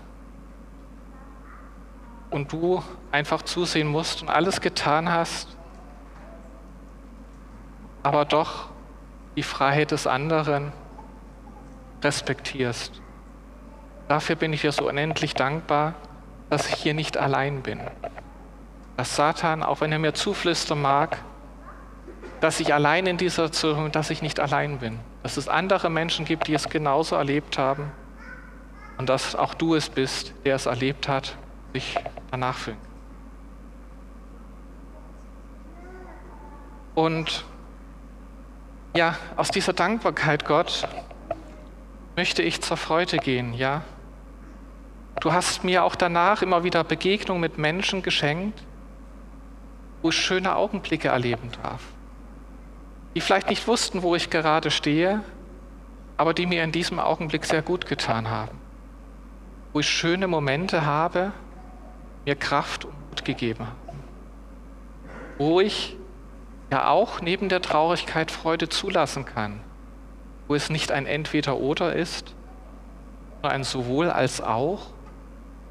und 2.29 2.51
du 2.51 2.83
einfach 3.11 3.41
zusehen 3.41 3.87
musst 3.87 4.21
und 4.21 4.29
alles 4.29 4.61
getan 4.61 5.09
hast, 5.09 5.57
aber 8.03 8.25
doch 8.25 8.69
die 9.35 9.43
Freiheit 9.43 9.91
des 9.91 10.07
anderen 10.07 10.71
respektierst. 12.03 13.01
Dafür 14.07 14.35
bin 14.35 14.53
ich 14.53 14.61
dir 14.61 14.71
so 14.71 14.87
unendlich 14.87 15.33
dankbar, 15.33 15.93
dass 16.49 16.67
ich 16.67 16.75
hier 16.75 16.93
nicht 16.93 17.17
allein 17.17 17.61
bin. 17.61 17.79
Dass 18.97 19.15
Satan, 19.15 19.63
auch 19.63 19.81
wenn 19.81 19.91
er 19.91 19.99
mir 19.99 20.13
zuflüstern 20.13 20.81
mag, 20.81 21.19
dass 22.41 22.59
ich 22.59 22.73
allein 22.73 23.05
in 23.05 23.17
dieser 23.17 23.51
Zürung, 23.51 23.91
dass 23.91 24.09
ich 24.09 24.21
nicht 24.21 24.39
allein 24.39 24.79
bin. 24.79 24.99
Dass 25.23 25.37
es 25.37 25.47
andere 25.47 25.89
Menschen 25.89 26.25
gibt, 26.25 26.47
die 26.47 26.53
es 26.53 26.69
genauso 26.69 27.15
erlebt 27.15 27.57
haben 27.57 27.91
und 28.97 29.09
dass 29.09 29.35
auch 29.35 29.53
du 29.53 29.75
es 29.75 29.89
bist, 29.89 30.33
der 30.45 30.55
es 30.55 30.65
erlebt 30.65 31.07
hat 31.07 31.37
sich 31.73 31.95
danach 32.31 32.57
fühlen. 32.57 32.77
Und 36.95 37.45
ja, 38.95 39.15
aus 39.35 39.49
dieser 39.49 39.73
Dankbarkeit, 39.73 40.45
Gott, 40.45 40.87
möchte 42.15 42.41
ich 42.41 42.61
zur 42.61 42.77
Freude 42.77 43.17
gehen, 43.17 43.53
ja. 43.53 43.83
Du 45.21 45.33
hast 45.33 45.63
mir 45.63 45.83
auch 45.83 45.95
danach 45.95 46.41
immer 46.41 46.63
wieder 46.63 46.83
Begegnungen 46.83 47.41
mit 47.41 47.57
Menschen 47.57 48.01
geschenkt, 48.03 48.63
wo 50.01 50.09
ich 50.09 50.15
schöne 50.15 50.55
Augenblicke 50.55 51.09
erleben 51.09 51.51
darf. 51.61 51.81
Die 53.15 53.21
vielleicht 53.21 53.49
nicht 53.49 53.67
wussten, 53.67 54.01
wo 54.01 54.15
ich 54.15 54.29
gerade 54.29 54.71
stehe, 54.71 55.21
aber 56.15 56.33
die 56.33 56.45
mir 56.45 56.63
in 56.63 56.71
diesem 56.71 56.99
Augenblick 56.99 57.45
sehr 57.45 57.61
gut 57.61 57.85
getan 57.85 58.29
haben. 58.29 58.57
Wo 59.73 59.79
ich 59.79 59.89
schöne 59.89 60.27
Momente 60.27 60.85
habe, 60.85 61.31
mir 62.25 62.35
Kraft 62.35 62.85
und 62.85 62.93
Mut 63.09 63.25
gegeben 63.25 63.65
haben. 63.65 64.03
Wo 65.37 65.59
ich 65.59 65.97
ja 66.71 66.87
auch 66.87 67.21
neben 67.21 67.49
der 67.49 67.61
Traurigkeit 67.61 68.31
Freude 68.31 68.69
zulassen 68.69 69.25
kann, 69.25 69.61
wo 70.47 70.55
es 70.55 70.69
nicht 70.69 70.91
ein 70.91 71.05
Entweder-Oder 71.05 71.93
ist, 71.93 72.35
sondern 73.35 73.51
ein 73.51 73.63
sowohl 73.63 74.09
als 74.09 74.41
auch. 74.41 74.87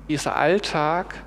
Dieser 0.08 0.36
Alltag, 0.36 1.22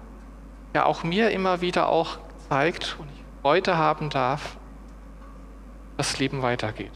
ja 0.74 0.86
auch 0.86 1.04
mir 1.04 1.32
immer 1.32 1.62
wieder 1.62 1.90
auch 1.90 2.18
zeigt 2.50 2.98
und 3.00 3.08
ich 3.14 3.22
Freude 3.42 3.78
haben 3.78 4.10
darf, 4.10 4.58
dass 5.98 6.10
das 6.12 6.20
Leben 6.20 6.42
weitergeht. 6.42 6.92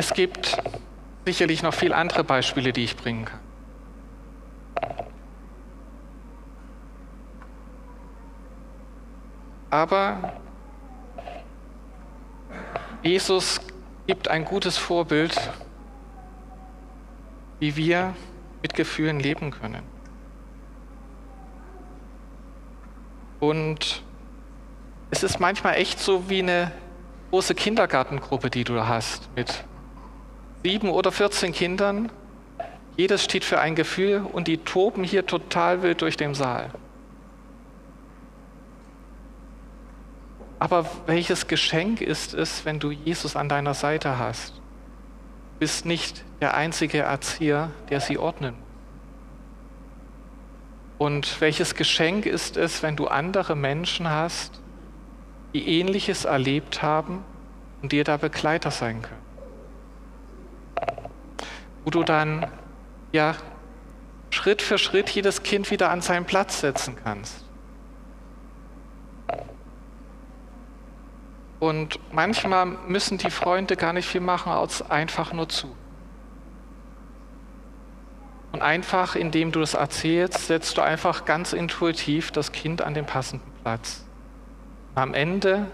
Es 0.00 0.14
gibt 0.14 0.56
sicherlich 1.26 1.62
noch 1.62 1.74
viele 1.74 1.94
andere 1.94 2.24
Beispiele, 2.24 2.72
die 2.72 2.84
ich 2.84 2.96
bringen 2.96 3.26
kann. 3.26 3.38
Aber 9.68 10.32
Jesus 13.02 13.60
gibt 14.06 14.28
ein 14.28 14.46
gutes 14.46 14.78
Vorbild, 14.78 15.38
wie 17.58 17.76
wir 17.76 18.14
mit 18.62 18.72
Gefühlen 18.72 19.20
leben 19.20 19.50
können. 19.50 19.82
Und 23.38 24.02
es 25.10 25.22
ist 25.22 25.40
manchmal 25.40 25.74
echt 25.74 25.98
so 25.98 26.30
wie 26.30 26.38
eine 26.38 26.72
große 27.28 27.54
Kindergartengruppe, 27.54 28.48
die 28.48 28.64
du 28.64 28.86
hast, 28.86 29.28
mit 29.36 29.66
sieben 30.62 30.90
oder 30.90 31.12
14 31.12 31.52
Kindern. 31.52 32.10
Jedes 32.96 33.24
steht 33.24 33.44
für 33.44 33.60
ein 33.60 33.74
Gefühl 33.74 34.26
und 34.32 34.46
die 34.48 34.58
toben 34.58 35.04
hier 35.04 35.26
total 35.26 35.82
wild 35.82 36.02
durch 36.02 36.16
den 36.16 36.34
Saal. 36.34 36.70
Aber 40.58 40.84
welches 41.06 41.46
Geschenk 41.46 42.02
ist 42.02 42.34
es, 42.34 42.66
wenn 42.66 42.78
du 42.78 42.90
Jesus 42.90 43.34
an 43.34 43.48
deiner 43.48 43.72
Seite 43.72 44.18
hast? 44.18 44.56
Du 44.56 45.60
bist 45.60 45.86
nicht 45.86 46.22
der 46.42 46.54
einzige 46.54 46.98
Erzieher, 46.98 47.70
der 47.88 48.00
sie 48.00 48.18
ordnen. 48.18 48.54
Und 50.98 51.40
welches 51.40 51.74
Geschenk 51.74 52.26
ist 52.26 52.58
es, 52.58 52.82
wenn 52.82 52.94
du 52.94 53.06
andere 53.06 53.56
Menschen 53.56 54.10
hast, 54.10 54.60
die 55.54 55.66
Ähnliches 55.66 56.26
erlebt 56.26 56.82
haben 56.82 57.24
und 57.80 57.92
dir 57.92 58.04
da 58.04 58.18
Begleiter 58.18 58.70
sein 58.70 59.00
können? 59.00 59.29
Wo 61.84 61.90
du 61.90 62.02
dann 62.02 62.46
ja 63.12 63.34
Schritt 64.30 64.62
für 64.62 64.78
Schritt 64.78 65.10
jedes 65.10 65.42
Kind 65.42 65.70
wieder 65.70 65.90
an 65.90 66.00
seinen 66.00 66.24
Platz 66.24 66.60
setzen 66.60 66.96
kannst. 67.02 67.44
Und 71.58 71.98
manchmal 72.10 72.64
müssen 72.64 73.18
die 73.18 73.30
Freunde 73.30 73.76
gar 73.76 73.92
nicht 73.92 74.08
viel 74.08 74.22
machen, 74.22 74.50
als 74.50 74.88
einfach 74.90 75.32
nur 75.32 75.48
zu. 75.48 75.74
Und 78.52 78.62
einfach, 78.62 79.14
indem 79.14 79.52
du 79.52 79.60
es 79.60 79.74
erzählst, 79.74 80.46
setzt 80.46 80.76
du 80.78 80.82
einfach 80.82 81.24
ganz 81.24 81.52
intuitiv 81.52 82.32
das 82.32 82.52
Kind 82.52 82.82
an 82.82 82.94
den 82.94 83.04
passenden 83.06 83.52
Platz. 83.62 84.04
Am 84.94 85.14
Ende 85.14 85.66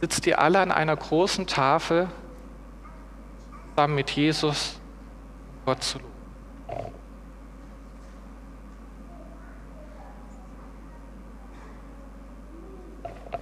sitzt 0.00 0.26
ihr 0.26 0.40
alle 0.40 0.60
an 0.60 0.72
einer 0.72 0.96
großen 0.96 1.46
Tafel 1.46 2.08
zusammen 3.76 3.94
mit 3.94 4.10
Jesus 4.10 4.80
Gott 5.64 5.82
zu 5.82 5.98
loben. 5.98 6.12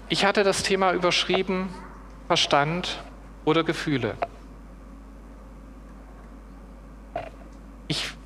Ich 0.09 0.25
hatte 0.25 0.43
das 0.43 0.63
Thema 0.63 0.93
überschrieben 0.93 1.69
Verstand 2.27 3.03
oder 3.45 3.63
Gefühle. 3.63 4.17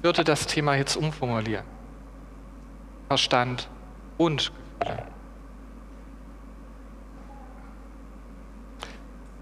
würde 0.05 0.23
das 0.23 0.47
Thema 0.47 0.77
jetzt 0.77 0.97
umformulieren. 0.97 1.65
Verstand 3.09 3.69
und 4.19 4.53
Gefühle. 4.81 5.07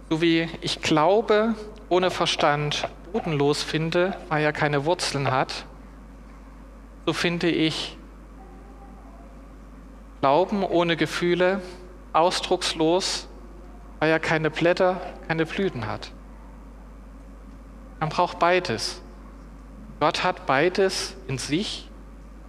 So 0.08 0.22
wie 0.22 0.48
ich 0.60 0.80
Glaube 0.80 1.54
ohne 1.88 2.12
Verstand 2.12 2.88
bodenlos 3.12 3.62
finde, 3.62 4.16
weil 4.28 4.42
er 4.42 4.52
keine 4.52 4.84
Wurzeln 4.84 5.30
hat, 5.30 5.66
so 7.06 7.12
finde 7.12 7.50
ich 7.50 7.98
Glauben 10.20 10.62
ohne 10.62 10.96
Gefühle 10.96 11.60
ausdruckslos, 12.12 13.26
weil 13.98 14.08
er 14.10 14.20
keine 14.20 14.50
Blätter, 14.50 15.00
keine 15.26 15.46
Blüten 15.46 15.88
hat. 15.88 16.12
Man 17.98 18.08
braucht 18.08 18.38
beides. 18.38 19.02
Gott 19.98 20.22
hat 20.22 20.46
beides 20.46 21.16
in 21.26 21.38
sich, 21.38 21.90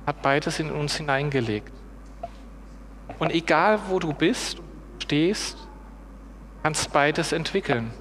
hat 0.06 0.22
beides 0.22 0.60
in 0.60 0.72
uns 0.72 0.96
hineingelegt. 0.96 1.72
Und 3.20 3.32
egal 3.32 3.80
wo 3.90 4.00
du 4.00 4.14
bist, 4.14 4.58
stehst, 5.00 5.58
kannst 6.62 6.92
beides 6.94 7.32
entwickeln. 7.32 7.92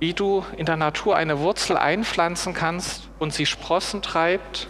Wie 0.00 0.14
du 0.14 0.44
in 0.56 0.66
der 0.66 0.76
Natur 0.76 1.16
eine 1.16 1.40
Wurzel 1.40 1.76
einpflanzen 1.76 2.54
kannst 2.54 3.08
und 3.18 3.32
sie 3.32 3.46
Sprossen 3.46 4.00
treibt, 4.00 4.68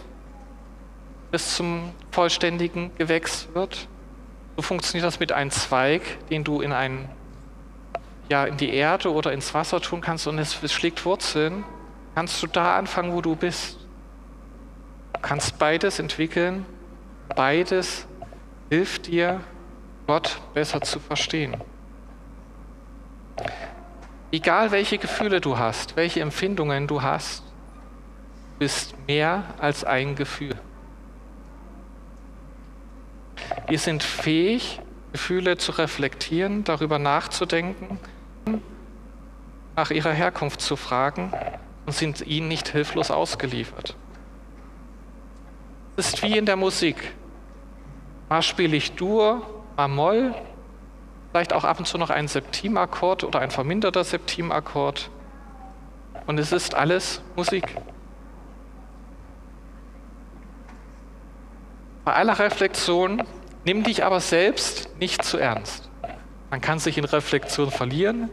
bis 1.31 1.55
zum 1.55 1.91
vollständigen 2.11 2.91
Gewächs 2.97 3.47
wird, 3.53 3.87
so 4.55 4.63
funktioniert 4.63 5.05
das 5.05 5.19
mit 5.19 5.31
einem 5.31 5.51
Zweig, 5.51 6.01
den 6.29 6.43
du 6.43 6.61
in, 6.61 6.73
ein, 6.73 7.07
ja, 8.27 8.45
in 8.45 8.57
die 8.57 8.73
Erde 8.73 9.13
oder 9.13 9.31
ins 9.31 9.53
Wasser 9.53 9.79
tun 9.79 10.01
kannst 10.01 10.27
und 10.27 10.39
es, 10.39 10.61
es 10.61 10.73
schlägt 10.73 11.05
Wurzeln. 11.05 11.63
Kannst 12.15 12.41
du 12.43 12.47
da 12.47 12.77
anfangen, 12.77 13.13
wo 13.13 13.21
du 13.21 13.35
bist. 13.35 13.77
Du 15.13 15.19
kannst 15.21 15.59
beides 15.59 15.99
entwickeln. 15.99 16.65
Beides 17.35 18.05
hilft 18.69 19.07
dir, 19.07 19.41
Gott 20.07 20.41
besser 20.53 20.81
zu 20.81 20.99
verstehen. 20.99 21.55
Egal 24.31 24.71
welche 24.71 24.97
Gefühle 24.97 25.41
du 25.41 25.57
hast, 25.57 25.95
welche 25.95 26.21
Empfindungen 26.21 26.85
du 26.87 27.01
hast, 27.01 27.43
bist 28.59 28.95
mehr 29.07 29.43
als 29.57 29.83
ein 29.83 30.15
Gefühl. 30.15 30.55
Wir 33.67 33.79
sind 33.79 34.03
fähig, 34.03 34.81
Gefühle 35.11 35.57
zu 35.57 35.71
reflektieren, 35.71 36.63
darüber 36.63 36.99
nachzudenken, 36.99 37.99
nach 39.75 39.89
ihrer 39.89 40.11
Herkunft 40.11 40.61
zu 40.61 40.75
fragen 40.75 41.33
und 41.87 41.93
sind 41.93 42.21
ihnen 42.27 42.47
nicht 42.47 42.67
hilflos 42.69 43.09
ausgeliefert. 43.09 43.95
Es 45.95 46.13
ist 46.13 46.23
wie 46.23 46.37
in 46.37 46.45
der 46.45 46.55
Musik. 46.55 47.13
Mal 48.29 48.43
spiele 48.43 48.77
ich 48.77 48.91
Dur, 48.91 49.41
mal 49.75 49.87
Moll, 49.87 50.35
vielleicht 51.31 51.53
auch 51.53 51.63
ab 51.63 51.79
und 51.79 51.85
zu 51.85 51.97
noch 51.97 52.09
ein 52.09 52.27
Septimakkord 52.27 53.23
oder 53.23 53.39
ein 53.39 53.51
verminderter 53.51 54.03
Septimakkord. 54.03 55.09
Und 56.25 56.39
es 56.39 56.51
ist 56.51 56.75
alles 56.75 57.21
Musik. 57.35 57.63
Bei 62.05 62.13
aller 62.13 62.39
Reflexion 62.39 63.23
nimm 63.65 63.83
dich 63.83 64.03
aber 64.03 64.19
selbst 64.19 64.97
nicht 64.99 65.23
zu 65.23 65.37
ernst. 65.37 65.89
Man 66.49 66.61
kann 66.61 66.79
sich 66.79 66.97
in 66.97 67.05
Reflexion 67.05 67.69
verlieren, 67.69 68.29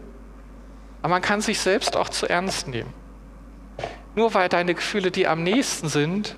aber 1.03 1.11
man 1.11 1.23
kann 1.23 1.43
sich 1.43 1.61
selbst 1.61 1.97
auch 1.97 2.09
zu 2.09 2.27
ernst 2.27 2.69
nehmen. 2.69 2.93
Nur 4.15 4.33
weil 4.33 4.49
deine 4.49 4.75
Gefühle 4.75 5.11
dir 5.11 5.31
am 5.31 5.43
nächsten 5.43 5.89
sind, 5.89 6.37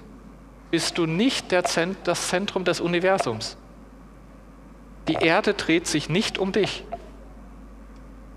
bist 0.73 0.99
du 0.99 1.07
nicht 1.07 1.55
Zent 1.67 1.97
das 2.05 2.29
Zentrum 2.29 2.65
des 2.65 2.81
Universums. 2.81 3.57
Die 5.09 5.15
Erde 5.15 5.55
dreht 5.55 5.87
sich 5.87 6.09
nicht 6.09 6.39
um 6.39 6.53
dich. 6.53 6.85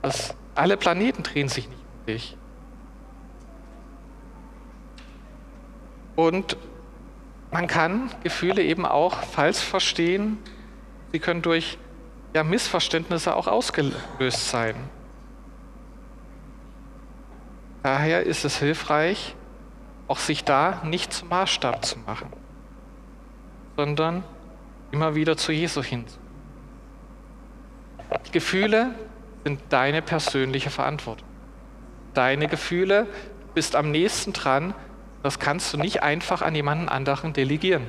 Das, 0.02 0.34
alle 0.56 0.78
Planeten 0.78 1.22
drehen 1.24 1.50
sich 1.50 1.68
nicht 1.68 1.82
um 1.82 2.06
dich. 2.06 2.38
Und 6.16 6.58
man 7.52 7.68
kann 7.68 8.10
Gefühle 8.24 8.64
eben 8.64 8.86
auch 8.86 9.22
falsch 9.24 9.60
verstehen. 9.60 10.38
Sie 11.12 11.20
können 11.20 11.42
durch 11.42 11.78
ja, 12.34 12.44
Missverständnisse 12.44 13.36
auch 13.36 13.48
ausgelöst 13.48 14.50
sein. 14.50 14.76
Daher 17.84 18.24
ist 18.24 18.46
es 18.46 18.58
hilfreich, 18.60 19.36
auch 20.08 20.20
sich 20.20 20.44
da 20.46 20.82
nicht 20.86 21.12
zum 21.12 21.30
Maßstab 21.30 21.84
zu 21.84 22.00
machen, 22.00 22.32
sondern 23.76 24.24
immer 24.92 25.16
wieder 25.16 25.36
zu 25.36 25.52
Jesus 25.52 25.86
hinzu. 25.86 26.21
Gefühle 28.32 28.94
sind 29.44 29.62
deine 29.70 30.02
persönliche 30.02 30.70
Verantwortung. 30.70 31.28
Deine 32.14 32.48
Gefühle 32.48 33.08
bist 33.54 33.76
am 33.76 33.92
nächsten 33.92 34.34
dran. 34.34 34.74
Das 35.24 35.40
kannst 35.40 35.74
du 35.74 35.78
nicht 35.78 36.04
einfach 36.04 36.42
an 36.42 36.56
jemanden 36.56 36.90
anderen 36.90 37.34
delegieren. 37.34 37.86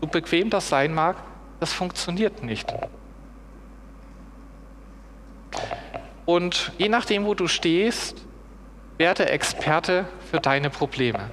So 0.00 0.06
bequem 0.06 0.50
das 0.50 0.68
sein 0.68 0.94
mag, 0.94 1.16
das 1.60 1.72
funktioniert 1.72 2.42
nicht. 2.42 2.72
Und 6.26 6.72
je 6.78 6.88
nachdem, 6.88 7.26
wo 7.26 7.34
du 7.34 7.48
stehst, 7.48 8.24
werde 8.96 9.28
Experte 9.28 10.06
für 10.30 10.40
deine 10.40 10.70
Probleme. 10.70 11.30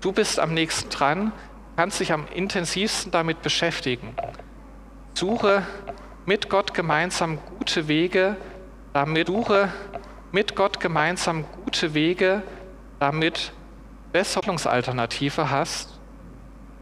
Du 0.00 0.12
bist 0.12 0.38
am 0.38 0.54
nächsten 0.54 0.88
dran, 0.90 1.32
kannst 1.76 2.00
dich 2.00 2.12
am 2.12 2.26
intensivsten 2.34 3.10
damit 3.10 3.42
beschäftigen. 3.42 4.14
Suche 5.14 5.66
mit 6.28 6.50
Gott 6.50 6.74
gemeinsam 6.74 7.38
gute 7.58 7.88
Wege, 7.88 8.36
damit 8.92 9.28
suche 9.28 9.72
mit 10.30 10.54
Gott 10.54 10.78
gemeinsam 10.78 11.46
gute 11.64 11.94
Wege, 11.94 12.42
damit 13.00 13.54
Besserungsalternative 14.12 15.50
hast 15.50 15.98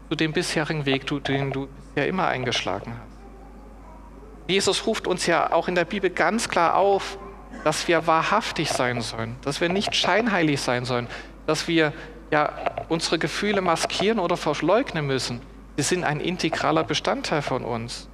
zu 0.08 0.16
dem 0.16 0.32
bisherigen 0.32 0.84
Weg, 0.84 1.06
den 1.06 1.52
du 1.52 1.68
bisher 1.68 2.08
immer 2.08 2.26
eingeschlagen 2.26 2.94
hast. 2.94 4.50
Jesus 4.50 4.84
ruft 4.84 5.06
uns 5.06 5.26
ja 5.26 5.52
auch 5.52 5.68
in 5.68 5.76
der 5.76 5.84
Bibel 5.84 6.10
ganz 6.10 6.48
klar 6.48 6.74
auf, 6.74 7.16
dass 7.62 7.86
wir 7.86 8.08
wahrhaftig 8.08 8.70
sein 8.70 9.00
sollen, 9.00 9.36
dass 9.42 9.60
wir 9.60 9.68
nicht 9.68 9.94
scheinheilig 9.94 10.60
sein 10.60 10.84
sollen, 10.84 11.06
dass 11.46 11.68
wir 11.68 11.92
ja 12.32 12.52
unsere 12.88 13.20
Gefühle 13.20 13.60
maskieren 13.60 14.18
oder 14.18 14.36
verleugnen 14.36 15.06
müssen. 15.06 15.40
Sie 15.76 15.84
sind 15.84 16.02
ein 16.02 16.18
integraler 16.18 16.82
Bestandteil 16.82 17.42
von 17.42 17.64
uns. 17.64 18.08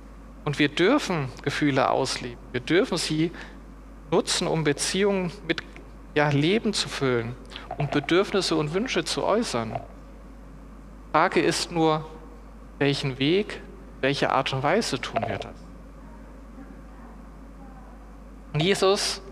Und 0.44 0.58
wir 0.58 0.68
dürfen 0.68 1.28
Gefühle 1.42 1.90
ausleben. 1.90 2.38
Wir 2.50 2.60
dürfen 2.60 2.98
sie 2.98 3.30
nutzen, 4.10 4.46
um 4.46 4.64
Beziehungen 4.64 5.32
mit 5.46 5.62
ja, 6.14 6.28
Leben 6.28 6.72
zu 6.72 6.88
füllen, 6.88 7.34
um 7.78 7.88
Bedürfnisse 7.88 8.56
und 8.56 8.74
Wünsche 8.74 9.04
zu 9.04 9.24
äußern. 9.24 9.80
Frage 11.12 11.40
ist 11.40 11.72
nur, 11.72 12.04
welchen 12.78 13.18
Weg, 13.18 13.60
welche 14.00 14.30
Art 14.30 14.52
und 14.52 14.62
Weise 14.62 15.00
tun 15.00 15.22
wir 15.26 15.38
das? 15.38 15.52
Und 18.52 18.62
Jesus 18.62 19.22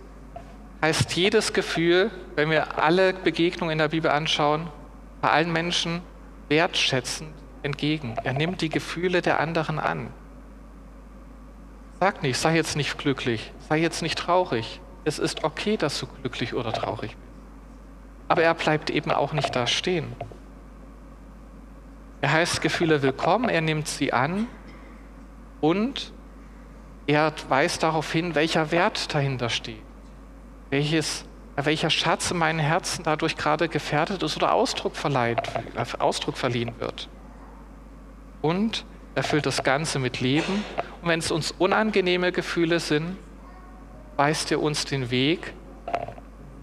heißt 0.83 1.13
jedes 1.13 1.53
Gefühl, 1.53 2.11
wenn 2.37 2.51
wir 2.51 2.79
alle 2.79 3.13
Begegnungen 3.13 3.73
in 3.73 3.79
der 3.79 3.89
Bibel 3.89 4.11
anschauen, 4.11 4.69
bei 5.21 5.31
allen 5.31 5.53
Menschen 5.53 6.01
wertschätzend 6.49 7.35
entgegen. 7.63 8.17
Er 8.25 8.33
nimmt 8.33 8.63
die 8.63 8.71
Gefühle 8.71 9.21
der 9.21 9.41
anderen 9.41 9.79
an. 9.79 10.09
Sag 12.01 12.23
nicht, 12.23 12.39
sei 12.39 12.57
jetzt 12.57 12.77
nicht 12.77 12.97
glücklich, 12.97 13.53
sei 13.69 13.77
jetzt 13.77 14.01
nicht 14.01 14.19
traurig. 14.19 14.81
Es 15.05 15.19
ist 15.19 15.45
okay, 15.45 15.77
dass 15.77 16.01
du 16.01 16.07
glücklich 16.07 16.55
oder 16.55 16.73
traurig 16.73 17.11
bist. 17.11 17.31
Aber 18.27 18.43
er 18.43 18.55
bleibt 18.55 18.89
eben 18.89 19.11
auch 19.11 19.35
nicht 19.35 19.55
da 19.55 19.67
stehen. 19.67 20.17
Er 22.23 22.33
heißt 22.33 22.63
Gefühle 22.63 23.03
willkommen, 23.03 23.51
er 23.51 23.61
nimmt 23.61 23.87
sie 23.87 24.15
an 24.15 24.47
und 25.61 26.15
er 27.07 27.35
weist 27.51 27.83
darauf 27.83 28.11
hin, 28.11 28.35
welcher 28.35 28.71
Wert 28.71 29.15
dahinter 29.15 29.51
steht. 29.51 29.83
Welches, 30.71 31.27
welcher 31.57 31.91
Schatz 31.91 32.31
in 32.31 32.39
meinem 32.39 32.61
Herzen 32.61 33.03
dadurch 33.03 33.37
gerade 33.37 33.69
gefährdet 33.69 34.23
ist 34.23 34.37
oder 34.37 34.55
Ausdruck, 34.55 34.97
verleiht, 34.97 35.43
Ausdruck 35.99 36.39
verliehen 36.39 36.73
wird. 36.79 37.11
Und 38.41 38.87
erfüllt 39.15 39.47
das 39.47 39.63
Ganze 39.63 39.99
mit 39.99 40.21
Leben. 40.21 40.65
Und 41.03 41.09
wenn 41.09 41.19
es 41.19 41.31
uns 41.31 41.53
unangenehme 41.53 42.33
Gefühle 42.33 42.81
sind, 42.81 43.17
weist 44.17 44.51
er 44.53 44.61
uns 44.61 44.85
den 44.85 45.11
Weg, 45.11 45.53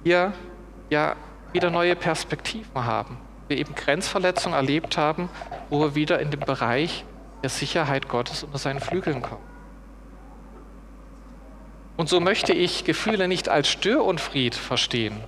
hier 0.03 0.33
ja 0.89 1.15
wieder 1.53 1.69
neue 1.69 1.95
Perspektiven 1.95 2.83
haben. 2.85 3.17
Wir 3.47 3.57
eben 3.57 3.75
Grenzverletzungen 3.75 4.55
erlebt 4.55 4.97
haben, 4.97 5.29
wo 5.69 5.79
wir 5.79 5.95
wieder 5.95 6.19
in 6.19 6.31
den 6.31 6.39
Bereich 6.39 7.05
der 7.43 7.49
Sicherheit 7.49 8.09
Gottes 8.09 8.43
unter 8.43 8.57
seinen 8.57 8.79
Flügeln 8.79 9.21
kommen. 9.21 9.41
Und 11.95 12.09
so 12.09 12.19
möchte 12.19 12.53
ich 12.53 12.83
Gefühle 12.83 13.27
nicht 13.27 13.49
als 13.49 13.69
Störunfried 13.69 14.53
verstehen, 14.53 15.19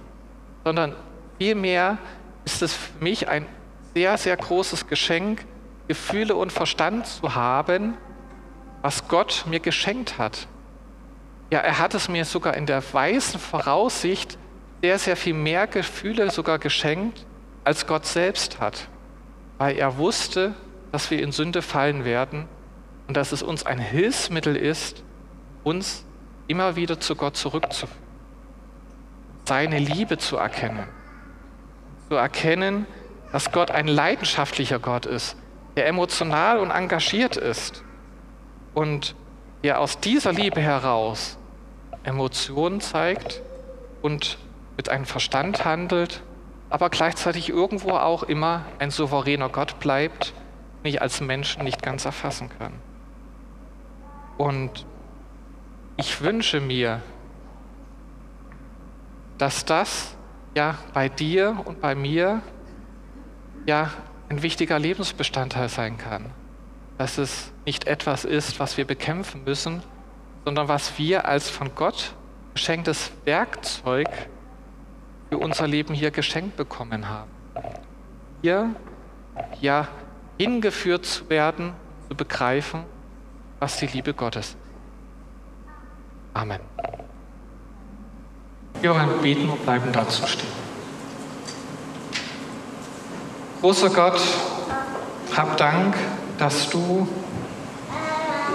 sondern 0.63 0.95
vielmehr 1.39 1.97
ist 2.45 2.61
es 2.61 2.73
für 2.73 3.03
mich 3.03 3.27
ein 3.27 3.47
sehr, 3.95 4.17
sehr 4.17 4.37
großes 4.37 4.87
Geschenk, 4.87 5.45
Gefühle 5.89 6.35
und 6.35 6.53
Verstand 6.53 7.07
zu 7.07 7.33
haben, 7.33 7.97
was 8.83 9.07
Gott 9.07 9.45
mir 9.47 9.59
geschenkt 9.59 10.19
hat. 10.19 10.47
Ja, 11.49 11.61
er 11.61 11.79
hat 11.79 11.95
es 11.95 12.07
mir 12.07 12.25
sogar 12.25 12.55
in 12.55 12.67
der 12.67 12.83
weisen 12.93 13.39
Voraussicht 13.39 14.37
sehr, 14.81 14.99
sehr 14.99 15.17
viel 15.17 15.33
mehr 15.33 15.65
Gefühle 15.65 16.29
sogar 16.29 16.59
geschenkt, 16.59 17.25
als 17.63 17.87
Gott 17.87 18.05
selbst 18.05 18.59
hat, 18.59 18.87
weil 19.57 19.77
er 19.77 19.97
wusste, 19.97 20.53
dass 20.91 21.09
wir 21.09 21.23
in 21.23 21.31
Sünde 21.31 21.63
fallen 21.63 22.05
werden 22.05 22.47
und 23.07 23.17
dass 23.17 23.31
es 23.31 23.41
uns 23.41 23.65
ein 23.65 23.79
Hilfsmittel 23.79 24.55
ist, 24.55 25.03
uns 25.63 26.05
immer 26.47 26.75
wieder 26.75 26.99
zu 26.99 27.15
Gott 27.15 27.35
zurückzuführen, 27.35 27.97
seine 29.45 29.79
Liebe 29.79 30.19
zu 30.19 30.37
erkennen, 30.37 30.87
zu 32.09 32.15
erkennen, 32.15 32.85
dass 33.31 33.51
Gott 33.51 33.71
ein 33.71 33.87
leidenschaftlicher 33.87 34.77
Gott 34.77 35.07
ist, 35.07 35.35
der 35.79 35.87
emotional 35.87 36.59
und 36.59 36.71
engagiert 36.71 37.37
ist 37.37 37.85
und 38.73 39.15
der 39.63 39.79
aus 39.79 40.01
dieser 40.01 40.33
Liebe 40.33 40.59
heraus 40.59 41.37
Emotionen 42.03 42.81
zeigt 42.81 43.41
und 44.01 44.37
mit 44.75 44.89
einem 44.89 45.05
Verstand 45.05 45.63
handelt, 45.63 46.21
aber 46.69 46.89
gleichzeitig 46.89 47.47
irgendwo 47.47 47.91
auch 47.91 48.23
immer 48.23 48.65
ein 48.79 48.91
souveräner 48.91 49.47
Gott 49.47 49.79
bleibt, 49.79 50.33
den 50.83 50.89
ich 50.89 51.01
als 51.01 51.21
Menschen 51.21 51.63
nicht 51.63 51.81
ganz 51.81 52.03
erfassen 52.03 52.49
kann. 52.59 52.73
Und 54.37 54.85
ich 55.95 56.21
wünsche 56.21 56.59
mir, 56.59 57.01
dass 59.37 59.63
das 59.63 60.17
ja 60.55 60.77
bei 60.93 61.07
dir 61.07 61.61
und 61.63 61.79
bei 61.79 61.95
mir 61.95 62.41
ja 63.65 63.91
ein 64.29 64.41
wichtiger 64.41 64.79
Lebensbestandteil 64.79 65.69
sein 65.69 65.97
kann. 65.97 66.25
Dass 66.97 67.17
es 67.17 67.51
nicht 67.65 67.87
etwas 67.87 68.25
ist, 68.25 68.59
was 68.59 68.77
wir 68.77 68.85
bekämpfen 68.85 69.43
müssen, 69.43 69.83
sondern 70.45 70.67
was 70.67 70.97
wir 70.97 71.25
als 71.25 71.49
von 71.49 71.73
Gott 71.75 72.13
geschenktes 72.53 73.11
Werkzeug 73.25 74.07
für 75.29 75.37
unser 75.37 75.67
Leben 75.67 75.93
hier 75.93 76.11
geschenkt 76.11 76.57
bekommen 76.57 77.09
haben. 77.09 77.31
Hier 78.41 78.75
ja 79.61 79.87
hingeführt 80.37 81.05
zu 81.05 81.29
werden, 81.29 81.73
zu 82.09 82.15
begreifen, 82.15 82.83
was 83.59 83.77
die 83.77 83.87
Liebe 83.87 84.13
Gottes 84.13 84.49
ist. 84.49 84.57
Amen. 86.33 86.59
Wir 88.81 88.91
wollen 88.93 89.21
beten 89.21 89.49
und 89.49 89.61
bleiben 89.63 89.91
dazu 89.91 90.25
stehen. 90.25 90.68
Großer 93.61 93.89
Gott, 93.89 94.21
hab 95.35 95.57
Dank, 95.57 95.93
dass 96.37 96.69
du 96.69 97.05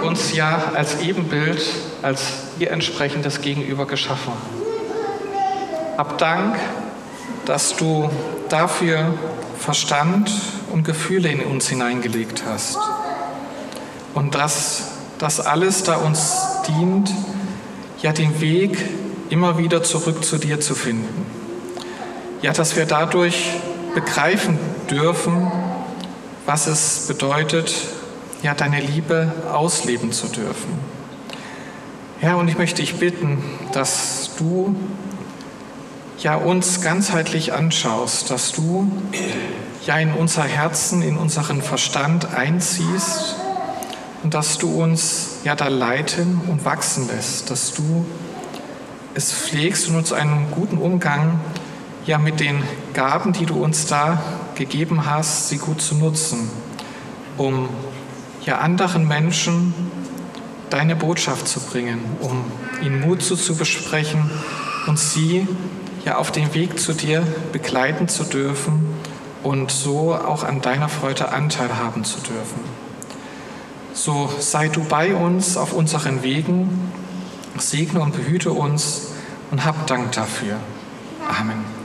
uns 0.01 0.33
ja 0.33 0.71
als 0.73 0.99
Ebenbild, 0.99 1.61
als 2.01 2.21
ihr 2.57 2.71
entsprechendes 2.71 3.41
Gegenüber 3.41 3.85
geschaffen. 3.85 4.33
Hab 5.95 6.17
Dank, 6.17 6.57
dass 7.45 7.75
du 7.75 8.09
dafür 8.49 9.13
Verstand 9.59 10.31
und 10.71 10.83
Gefühle 10.83 11.29
in 11.29 11.43
uns 11.43 11.69
hineingelegt 11.69 12.41
hast. 12.49 12.79
Und 14.15 14.33
dass 14.33 14.85
das 15.19 15.39
alles 15.39 15.83
da 15.83 15.97
uns 15.97 16.35
dient, 16.67 17.11
ja 18.01 18.11
den 18.11 18.41
Weg 18.41 18.83
immer 19.29 19.59
wieder 19.59 19.83
zurück 19.83 20.25
zu 20.25 20.39
dir 20.39 20.59
zu 20.59 20.73
finden. 20.73 21.27
Ja, 22.41 22.53
dass 22.53 22.75
wir 22.75 22.87
dadurch 22.87 23.51
begreifen 23.93 24.57
dürfen, 24.89 25.51
was 26.45 26.67
es 26.67 27.07
bedeutet, 27.07 27.73
ja, 28.43 28.53
deine 28.53 28.79
Liebe 28.79 29.31
ausleben 29.51 30.11
zu 30.11 30.27
dürfen. 30.27 30.79
Ja, 32.21 32.35
und 32.35 32.47
ich 32.47 32.57
möchte 32.57 32.81
dich 32.81 32.95
bitten, 32.95 33.43
dass 33.73 34.31
du 34.37 34.75
ja 36.19 36.35
uns 36.35 36.81
ganzheitlich 36.81 37.53
anschaust, 37.53 38.31
dass 38.31 38.51
du 38.51 38.91
ja 39.85 39.97
in 39.97 40.13
unser 40.13 40.43
Herzen, 40.43 41.01
in 41.01 41.17
unseren 41.17 41.61
Verstand 41.61 42.33
einziehst 42.33 43.35
und 44.23 44.33
dass 44.33 44.57
du 44.57 44.81
uns 44.81 45.37
ja 45.43 45.55
da 45.55 45.67
leiten 45.67 46.41
und 46.47 46.65
wachsen 46.65 47.07
lässt, 47.07 47.51
dass 47.51 47.73
du 47.73 48.05
es 49.13 49.31
pflegst 49.31 49.89
und 49.89 49.95
uns 49.97 50.13
einen 50.13 50.47
guten 50.51 50.77
Umgang 50.77 51.39
ja 52.05 52.17
mit 52.17 52.39
den 52.39 52.63
Gaben, 52.93 53.33
die 53.33 53.45
du 53.45 53.63
uns 53.63 53.87
da 53.87 54.21
gegeben 54.55 55.05
hast, 55.05 55.49
sie 55.49 55.57
gut 55.57 55.81
zu 55.81 55.95
nutzen, 55.95 56.49
um 57.37 57.69
ja 58.45 58.59
anderen 58.59 59.07
Menschen 59.07 59.73
deine 60.69 60.95
Botschaft 60.95 61.47
zu 61.47 61.59
bringen, 61.59 61.99
um 62.21 62.43
ihnen 62.81 63.01
Mut 63.01 63.21
zu, 63.21 63.35
zu 63.35 63.55
besprechen 63.55 64.29
und 64.87 64.99
sie 64.99 65.47
ja 66.03 66.17
auf 66.17 66.31
dem 66.31 66.53
Weg 66.53 66.79
zu 66.79 66.93
dir 66.93 67.23
begleiten 67.51 68.07
zu 68.07 68.23
dürfen 68.23 68.85
und 69.43 69.71
so 69.71 70.13
auch 70.13 70.43
an 70.43 70.61
deiner 70.61 70.89
Freude 70.89 71.31
Anteil 71.31 71.77
haben 71.77 72.03
zu 72.03 72.19
dürfen. 72.19 72.59
So 73.93 74.29
sei 74.39 74.67
du 74.67 74.83
bei 74.83 75.15
uns 75.15 75.55
auf 75.55 75.73
unseren 75.73 76.21
Wegen, 76.21 76.91
segne 77.57 78.01
und 78.01 78.15
behüte 78.15 78.51
uns 78.51 79.13
und 79.51 79.63
hab 79.63 79.87
Dank 79.87 80.11
dafür. 80.11 80.57
Amen. 81.27 81.84